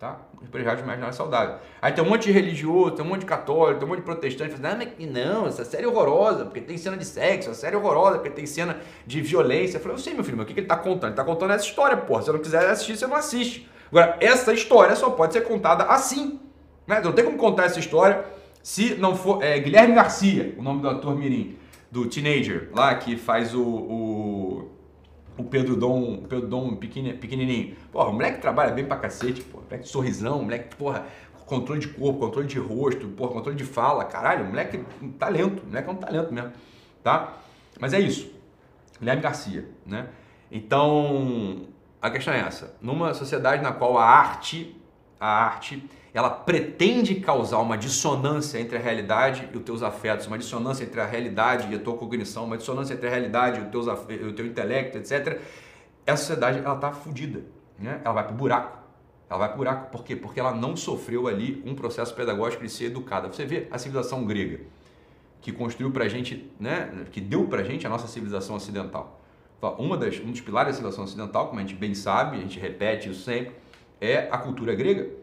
tá? 0.00 0.16
Resgate 0.52 0.82
imaginário 0.82 1.14
saudável. 1.14 1.56
Aí 1.80 1.92
tem 1.92 2.02
um 2.02 2.08
monte 2.08 2.24
de 2.24 2.32
religioso, 2.32 2.92
tem 2.92 3.04
um 3.04 3.08
monte 3.08 3.20
de 3.20 3.26
católico, 3.26 3.78
tem 3.78 3.86
um 3.86 3.90
monte 3.90 3.98
de 3.98 4.04
protestante 4.06 4.56
falando, 4.56 4.82
ah, 4.82 5.06
não, 5.06 5.46
essa 5.46 5.62
série 5.62 5.84
é 5.84 5.86
horrorosa, 5.88 6.46
porque 6.46 6.62
tem 6.62 6.78
cena 6.78 6.96
de 6.96 7.04
sexo, 7.04 7.50
essa 7.50 7.60
série 7.60 7.76
é 7.76 7.78
horrorosa, 7.78 8.16
porque 8.16 8.30
tem 8.30 8.46
cena 8.46 8.78
de 9.06 9.20
violência. 9.20 9.76
Eu 9.76 9.82
falei, 9.82 9.96
eu 9.96 10.00
sei, 10.00 10.14
meu 10.14 10.24
filho, 10.24 10.38
mas 10.38 10.44
o 10.44 10.46
que, 10.48 10.54
que 10.54 10.60
ele 10.60 10.66
tá 10.66 10.76
contando? 10.76 11.10
Ele 11.10 11.16
tá 11.16 11.24
contando 11.24 11.52
essa 11.52 11.66
história, 11.66 11.98
porra. 11.98 12.22
Se 12.22 12.26
você 12.26 12.32
não 12.32 12.40
quiser 12.40 12.70
assistir, 12.70 12.96
você 12.96 13.06
não 13.06 13.14
assiste. 13.14 13.70
Agora, 13.90 14.16
essa 14.20 14.54
história 14.54 14.96
só 14.96 15.10
pode 15.10 15.34
ser 15.34 15.42
contada 15.42 15.84
assim. 15.84 16.40
Né? 16.86 17.00
Não 17.04 17.12
tem 17.12 17.24
como 17.24 17.36
contar 17.36 17.64
essa 17.64 17.78
história 17.78 18.24
se 18.62 18.94
não 18.94 19.16
for. 19.16 19.42
É, 19.42 19.58
Guilherme 19.58 19.94
Garcia, 19.94 20.54
o 20.58 20.62
nome 20.62 20.82
do 20.82 20.88
ator 20.88 21.16
Mirim, 21.16 21.56
do 21.90 22.06
Teenager, 22.06 22.70
lá 22.72 22.94
que 22.94 23.16
faz 23.16 23.54
o, 23.54 23.62
o 23.62 24.70
o 25.40 25.44
Pedro 25.44 25.76
Dom, 25.76 26.18
Pedro 26.28 26.46
Dom 26.46 26.76
pequenininho. 26.76 27.76
Porra, 27.90 28.10
o 28.10 28.12
moleque 28.12 28.40
trabalha 28.40 28.72
bem 28.72 28.84
pra 28.84 28.96
cacete, 28.96 29.42
porra. 29.42 29.64
Moleque 29.64 29.88
sorrisão, 29.88 30.42
moleque, 30.42 30.76
porra, 30.76 31.06
controle 31.46 31.80
de 31.80 31.88
corpo, 31.88 32.20
controle 32.20 32.46
de 32.46 32.58
rosto, 32.58 33.08
porra, 33.08 33.32
controle 33.32 33.56
de 33.56 33.64
fala, 33.64 34.04
caralho, 34.04 34.44
moleque 34.44 34.80
um 35.02 35.10
talento, 35.10 35.64
moleque 35.66 35.88
é 35.88 35.92
um 35.92 35.96
talento 35.96 36.32
mesmo, 36.32 36.52
tá? 37.02 37.38
Mas 37.78 37.92
é 37.92 38.00
isso. 38.00 38.30
Guilherme 38.98 39.22
Garcia, 39.22 39.68
né? 39.86 40.08
Então, 40.50 41.68
a 42.00 42.10
questão 42.10 42.34
é 42.34 42.40
essa. 42.40 42.76
Numa 42.80 43.14
sociedade 43.14 43.62
na 43.62 43.72
qual 43.72 43.96
a 43.96 44.04
arte, 44.04 44.76
a 45.18 45.44
arte 45.44 45.88
ela 46.12 46.30
pretende 46.30 47.14
causar 47.16 47.58
uma 47.58 47.78
dissonância 47.78 48.58
entre 48.58 48.76
a 48.76 48.80
realidade 48.80 49.48
e 49.52 49.56
os 49.56 49.62
teus 49.62 49.82
afetos, 49.82 50.26
uma 50.26 50.38
dissonância 50.38 50.82
entre 50.84 51.00
a 51.00 51.06
realidade 51.06 51.72
e 51.72 51.76
a 51.76 51.78
tua 51.78 51.96
cognição, 51.96 52.44
uma 52.44 52.56
dissonância 52.56 52.94
entre 52.94 53.06
a 53.06 53.10
realidade 53.10 53.60
e 53.60 53.62
o, 53.62 53.66
teus, 53.66 53.86
o 53.86 54.32
teu 54.32 54.44
intelecto, 54.44 54.98
etc. 54.98 55.40
Essa 56.04 56.24
sociedade 56.24 56.58
ela 56.58 56.74
está 56.74 56.90
fodida, 56.90 57.44
né? 57.78 58.00
ela 58.04 58.14
vai 58.14 58.24
para 58.24 58.32
o 58.32 58.36
buraco. 58.36 58.78
Ela 59.28 59.38
vai 59.38 59.48
para 59.48 59.54
o 59.54 59.58
buraco. 59.58 59.90
Por 59.92 60.02
quê? 60.02 60.16
Porque 60.16 60.40
ela 60.40 60.52
não 60.52 60.76
sofreu 60.76 61.28
ali 61.28 61.62
um 61.64 61.76
processo 61.76 62.12
pedagógico 62.12 62.64
de 62.64 62.70
ser 62.70 62.86
educada. 62.86 63.28
Você 63.28 63.46
vê 63.46 63.68
a 63.70 63.78
civilização 63.78 64.24
grega, 64.24 64.60
que 65.40 65.52
construiu 65.52 65.92
para 65.92 66.06
a 66.06 66.08
gente, 66.08 66.50
né? 66.58 67.06
que 67.12 67.20
deu 67.20 67.46
para 67.46 67.60
a 67.60 67.64
gente 67.64 67.86
a 67.86 67.90
nossa 67.90 68.08
civilização 68.08 68.56
ocidental. 68.56 69.20
Uma 69.78 69.96
das, 69.96 70.18
um 70.18 70.32
dos 70.32 70.40
pilares 70.40 70.72
da 70.72 70.76
civilização 70.78 71.04
ocidental, 71.04 71.46
como 71.46 71.60
a 71.60 71.62
gente 71.62 71.74
bem 71.74 71.94
sabe, 71.94 72.38
a 72.38 72.40
gente 72.40 72.58
repete 72.58 73.10
isso 73.10 73.22
sempre, 73.22 73.54
é 74.00 74.28
a 74.32 74.38
cultura 74.38 74.74
grega 74.74 75.20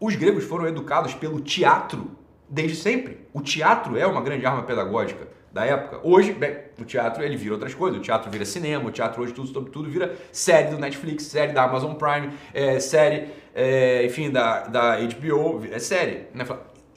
os 0.00 0.14
gregos 0.16 0.44
foram 0.44 0.66
educados 0.66 1.14
pelo 1.14 1.40
teatro 1.40 2.10
desde 2.48 2.76
sempre. 2.76 3.26
O 3.32 3.40
teatro 3.40 3.96
é 3.96 4.06
uma 4.06 4.20
grande 4.20 4.44
arma 4.46 4.62
pedagógica 4.62 5.28
da 5.52 5.64
época. 5.64 6.00
Hoje, 6.02 6.32
bem, 6.32 6.56
o 6.78 6.84
teatro 6.84 7.24
ele 7.24 7.36
vira 7.36 7.54
outras 7.54 7.74
coisas. 7.74 7.98
O 7.98 8.02
teatro 8.02 8.30
vira 8.30 8.44
cinema, 8.44 8.88
o 8.88 8.92
teatro 8.92 9.22
hoje 9.22 9.32
tudo 9.32 9.48
sobre 9.48 9.70
tudo 9.70 9.88
vira 9.88 10.14
série 10.30 10.68
do 10.68 10.78
Netflix, 10.78 11.24
série 11.24 11.52
da 11.52 11.64
Amazon 11.64 11.94
Prime, 11.94 12.32
é, 12.52 12.78
série, 12.78 13.28
é, 13.54 14.04
enfim, 14.04 14.30
da, 14.30 14.66
da 14.66 14.96
HBO, 14.98 15.64
é 15.70 15.78
série. 15.78 16.26
Né? 16.34 16.46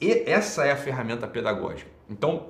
E 0.00 0.24
essa 0.26 0.64
é 0.64 0.72
a 0.72 0.76
ferramenta 0.76 1.26
pedagógica. 1.26 1.90
Então, 2.08 2.48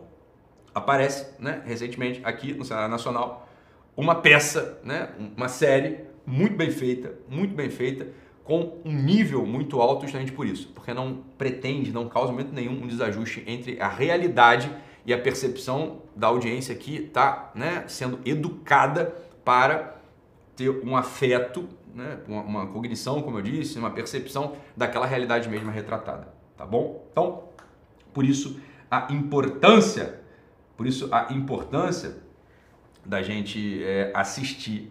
aparece 0.75 1.27
né, 1.39 1.63
recentemente 1.65 2.21
aqui 2.25 2.53
no 2.53 2.65
cenário 2.65 2.91
nacional 2.91 3.49
uma 3.97 4.15
peça, 4.15 4.79
né, 4.83 5.11
uma 5.37 5.49
série 5.49 6.01
muito 6.25 6.57
bem 6.57 6.71
feita, 6.71 7.15
muito 7.29 7.55
bem 7.55 7.71
feita, 7.71 8.09
com 8.51 8.81
um 8.85 8.93
nível 8.93 9.47
muito 9.47 9.81
alto 9.81 10.03
justamente 10.03 10.33
por 10.33 10.45
isso, 10.45 10.73
porque 10.75 10.93
não 10.93 11.23
pretende, 11.39 11.93
não 11.93 12.09
causa 12.09 12.33
momento 12.33 12.53
nenhum 12.53 12.83
um 12.83 12.87
desajuste 12.89 13.45
entre 13.47 13.81
a 13.81 13.87
realidade 13.87 14.69
e 15.07 15.15
a 15.15 15.19
percepção 15.19 16.03
da 16.17 16.27
audiência 16.27 16.75
que 16.75 16.97
está 16.97 17.53
né, 17.55 17.85
sendo 17.87 18.19
educada 18.25 19.15
para 19.45 20.01
ter 20.57 20.69
um 20.69 20.97
afeto, 20.97 21.69
né, 21.95 22.19
uma, 22.27 22.43
uma, 22.43 22.67
cognição, 22.67 23.23
como 23.23 23.39
eu 23.39 23.43
disse, 23.43 23.79
uma 23.79 23.93
percepção 23.93 24.57
daquela 24.77 25.07
realidade 25.07 25.49
mesma 25.49 25.71
retratada, 25.71 26.35
tá 26.57 26.67
bom? 26.67 27.07
Então, 27.13 27.45
por 28.13 28.25
isso 28.25 28.61
a 28.91 29.13
importância, 29.13 30.23
por 30.77 30.89
isso 30.89 31.09
a 31.13 31.33
importância 31.33 32.17
da 33.07 33.23
gente 33.23 33.81
é, 33.85 34.11
assistir 34.13 34.91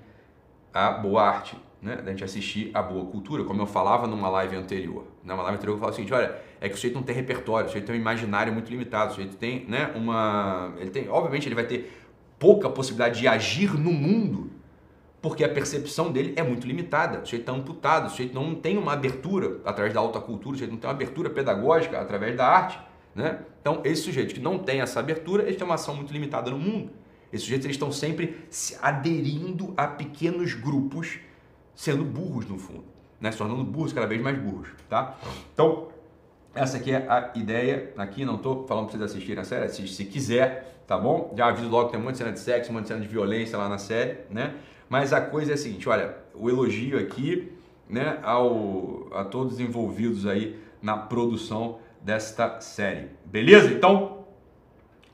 a 0.74 0.92
boa 0.92 1.24
arte, 1.24 1.58
né, 1.82 1.96
da 1.98 2.12
gente 2.12 2.24
assistir 2.24 2.72
a 2.74 2.82
boa 2.82 3.06
cultura, 3.06 3.44
como 3.44 3.62
eu 3.62 3.66
falava 3.66 4.06
numa 4.06 4.30
live 4.30 4.56
anterior. 4.56 5.06
Numa 5.24 5.44
live 5.44 5.58
anterior 5.58 5.76
eu 5.76 5.80
falava 5.80 5.94
o 5.94 5.96
seguinte, 5.96 6.14
olha, 6.14 6.36
é 6.60 6.68
que 6.68 6.74
o 6.74 6.78
sujeito 6.78 6.96
não 6.96 7.04
tem 7.04 7.16
repertório, 7.16 7.66
o 7.66 7.70
sujeito 7.70 7.86
tem 7.86 7.96
um 7.96 8.00
imaginário 8.00 8.52
muito 8.52 8.70
limitado, 8.70 9.12
o 9.12 9.16
sujeito 9.16 9.38
tem, 9.38 9.66
né, 9.66 9.92
uma... 9.96 10.74
Ele 10.78 10.90
tem, 10.90 11.08
obviamente 11.10 11.48
ele 11.48 11.56
vai 11.56 11.66
ter 11.66 11.92
pouca 12.38 12.70
possibilidade 12.70 13.20
de 13.20 13.28
agir 13.28 13.74
no 13.74 13.92
mundo, 13.92 14.52
porque 15.22 15.44
a 15.44 15.50
percepção 15.50 16.12
dele 16.12 16.34
é 16.36 16.44
muito 16.44 16.66
limitada, 16.66 17.20
o 17.20 17.26
sujeito 17.26 17.42
está 17.42 17.52
amputado, 17.52 18.08
o 18.08 18.10
sujeito 18.10 18.34
não 18.34 18.56
tem 18.56 18.78
uma 18.78 18.94
abertura 18.94 19.60
através 19.66 19.94
da 19.94 20.00
alta 20.00 20.20
cultura, 20.20 20.56
o 20.56 20.58
sujeito 20.58 20.72
não 20.72 20.80
tem 20.80 20.90
uma 20.90 20.96
abertura 20.96 21.30
pedagógica 21.30 22.00
através 22.00 22.36
da 22.36 22.46
arte, 22.46 22.80
né? 23.14 23.40
Então, 23.62 23.82
esse 23.84 24.04
sujeito 24.04 24.34
que 24.34 24.40
não 24.40 24.58
tem 24.58 24.80
essa 24.82 25.00
abertura, 25.00 25.44
ele 25.44 25.56
tem 25.56 25.66
uma 25.66 25.76
ação 25.76 25.96
muito 25.96 26.14
limitada 26.14 26.50
no 26.50 26.58
mundo. 26.58 26.92
Esses 27.32 27.44
sujeitos 27.44 27.66
eles 27.66 27.76
estão 27.76 27.92
sempre 27.92 28.46
se 28.50 28.78
aderindo 28.82 29.74
a 29.76 29.88
pequenos 29.88 30.54
grupos 30.54 31.20
sendo 31.80 32.04
burros 32.04 32.46
no 32.46 32.58
fundo, 32.58 32.84
né? 33.22 33.32
se 33.32 33.38
tornando 33.38 33.64
burros 33.64 33.94
cada 33.94 34.06
vez 34.06 34.22
mais 34.22 34.38
burros, 34.38 34.68
tá? 34.90 35.16
Então, 35.54 35.88
essa 36.54 36.76
aqui 36.76 36.92
é 36.92 37.08
a 37.08 37.32
ideia 37.36 37.94
aqui, 37.96 38.26
não 38.26 38.36
estou 38.36 38.68
falando 38.68 38.88
para 38.88 38.98
vocês 38.98 39.12
assistirem 39.12 39.40
a 39.40 39.46
série, 39.46 39.64
assiste 39.64 39.96
se 39.96 40.04
quiser, 40.04 40.84
tá 40.86 40.98
bom? 40.98 41.34
Já 41.38 41.48
aviso 41.48 41.70
logo 41.70 41.86
que 41.86 41.92
tem 41.94 42.02
um 42.02 42.04
monte 42.04 42.16
de 42.16 42.18
cena 42.18 42.34
de 42.34 42.40
sexo, 42.42 42.70
um 42.70 42.74
monte 42.74 42.82
de 42.84 42.88
cena 42.90 43.00
de 43.00 43.08
violência 43.08 43.58
lá 43.58 43.70
na 43.70 43.78
série, 43.78 44.18
né? 44.30 44.56
Mas 44.90 45.14
a 45.14 45.22
coisa 45.22 45.52
é 45.52 45.54
a 45.54 45.58
seguinte, 45.58 45.88
olha, 45.88 46.18
o 46.36 46.50
elogio 46.50 47.00
aqui 47.00 47.50
né, 47.88 48.20
ao, 48.24 49.08
a 49.14 49.24
todos 49.24 49.62
envolvidos 49.62 50.28
aí 50.28 50.60
na 50.82 50.98
produção 50.98 51.78
desta 52.02 52.60
série. 52.60 53.08
Beleza? 53.24 53.72
Então, 53.72 54.26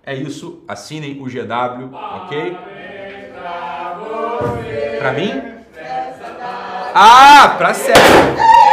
é 0.04 0.15
isso. 0.15 0.63
Assinem 0.67 1.21
o 1.21 1.25
GW, 1.25 1.93
ok? 1.93 2.58
Pra 4.97 5.13
mim? 5.13 5.54
Ah, 6.97 7.55
pra 7.58 7.73
série. 7.73 7.99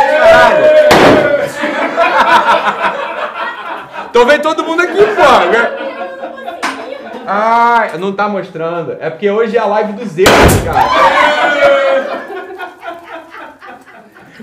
Caralho. 0.06 0.64
Tô 4.12 4.24
vendo 4.24 4.42
todo 4.42 4.62
mundo 4.62 4.80
aqui, 4.80 4.94
pô. 4.94 5.22
Ah, 7.26 7.88
não 7.98 8.12
tá 8.12 8.28
mostrando. 8.28 8.96
É 9.00 9.10
porque 9.10 9.28
hoje 9.28 9.56
é 9.56 9.60
a 9.60 9.66
live 9.66 9.94
do 9.94 10.06
Zeus, 10.06 10.28
cara. 10.64 10.88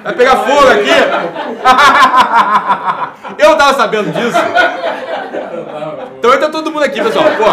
Vai 0.04 0.13
pegar 0.13 0.36
fogo 0.36 0.68
aqui? 0.72 0.92
Eu 3.42 3.56
tava 3.56 3.76
sabendo 3.76 4.12
disso. 4.12 4.38
Então 6.18 6.34
entra 6.34 6.50
todo 6.50 6.70
mundo 6.70 6.84
aqui, 6.84 7.02
pessoal. 7.02 7.24
Pô, 7.38 7.46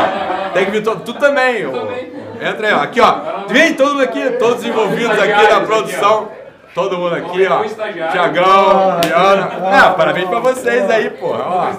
tem 0.55 0.65
que 0.65 0.73
vir 0.73 0.83
todo. 0.83 1.05
Tu 1.05 1.15
também. 1.15 1.67
Ô. 1.67 2.16
Entra 2.40 2.68
aí, 2.68 2.75
ó. 2.75 2.81
Aqui, 2.81 3.01
ó. 3.01 3.46
Vem 3.49 3.75
todo 3.75 3.94
mundo 3.94 4.03
aqui, 4.03 4.31
todos 4.38 4.64
envolvidos 4.64 5.18
aqui 5.18 5.53
na 5.53 5.61
produção. 5.61 6.29
Todo 6.75 6.99
mundo 6.99 7.14
aqui, 7.14 7.46
ó. 7.46 7.62
Tiagão, 8.11 9.01
Diana. 9.01 9.51
Ah, 9.64 9.90
parabéns 9.90 10.29
pra 10.29 10.40
vocês 10.40 10.90
aí, 10.90 11.11
pô. 11.11 11.29
Ó. 11.29 11.70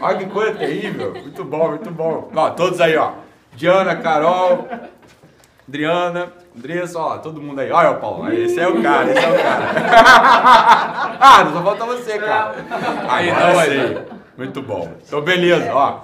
Olha 0.00 0.18
que 0.18 0.26
coisa 0.26 0.54
terrível. 0.54 1.12
Muito 1.12 1.44
bom, 1.44 1.68
muito 1.68 1.90
bom. 1.90 2.30
Ó, 2.34 2.50
todos 2.50 2.80
aí, 2.80 2.96
ó. 2.96 3.12
Diana, 3.54 3.96
Carol, 3.96 4.66
Adriana, 5.68 6.32
Andressa, 6.56 6.98
ó, 6.98 7.18
todo 7.18 7.40
mundo 7.40 7.60
aí. 7.60 7.70
Olha 7.70 7.90
o 7.90 8.00
Paulo, 8.00 8.32
esse 8.32 8.58
é 8.58 8.66
o 8.66 8.82
cara, 8.82 9.10
esse 9.10 9.24
é 9.24 9.28
o 9.28 9.42
cara. 9.42 9.66
ah, 11.20 11.44
não 11.44 11.52
só 11.52 11.62
falta 11.62 11.84
você, 11.84 12.18
cara. 12.18 12.54
Aí, 13.08 13.28
então 13.28 13.58
aí. 13.58 13.98
Muito 14.36 14.62
bom. 14.62 14.90
Então, 15.06 15.20
beleza, 15.20 15.70
ó. 15.74 16.00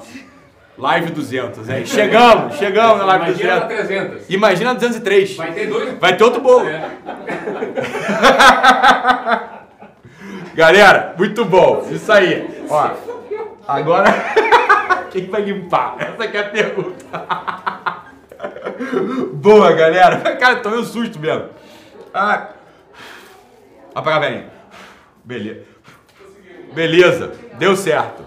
Live 0.78 1.10
200, 1.10 1.68
hein? 1.70 1.86
Chegamos, 1.86 2.56
chegamos 2.56 2.98
na 2.98 3.04
live 3.06 3.24
Imagina 3.30 3.60
200. 3.60 3.86
300. 3.86 4.30
Imagina 4.30 4.74
203. 4.74 5.36
Vai 5.36 5.52
ter 5.52 5.66
dois. 5.68 5.98
Vai 5.98 6.16
ter 6.16 6.24
outro 6.24 6.40
bolo. 6.42 6.68
É. 6.68 6.90
Galera, 10.54 11.14
muito 11.16 11.44
bom. 11.46 11.88
Isso 11.90 12.12
aí. 12.12 12.66
Ó, 12.68 12.90
agora 13.66 14.12
quem 15.10 15.26
vai 15.30 15.40
limpar? 15.42 15.96
Essa 15.98 16.28
que 16.28 16.36
é 16.36 16.40
a 16.40 16.48
pergunta. 16.50 17.06
Boa, 19.32 19.72
galera. 19.72 20.36
Cara, 20.36 20.56
tomei 20.56 20.78
um 20.78 20.84
susto 20.84 21.18
mesmo. 21.18 21.48
Ah. 22.12 22.48
Apagar 23.94 24.20
bem. 24.20 24.44
Beleza. 25.24 25.62
Beleza. 26.74 27.32
Deu 27.58 27.74
certo. 27.74 28.22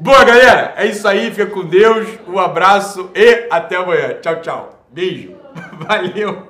Boa, 0.00 0.24
galera. 0.24 0.72
É 0.78 0.86
isso 0.86 1.06
aí. 1.06 1.30
Fica 1.30 1.44
com 1.44 1.62
Deus. 1.62 2.08
Um 2.26 2.38
abraço 2.38 3.10
e 3.14 3.46
até 3.50 3.76
amanhã. 3.76 4.14
Tchau, 4.22 4.40
tchau. 4.40 4.86
Beijo. 4.90 5.36
Valeu. 5.86 6.49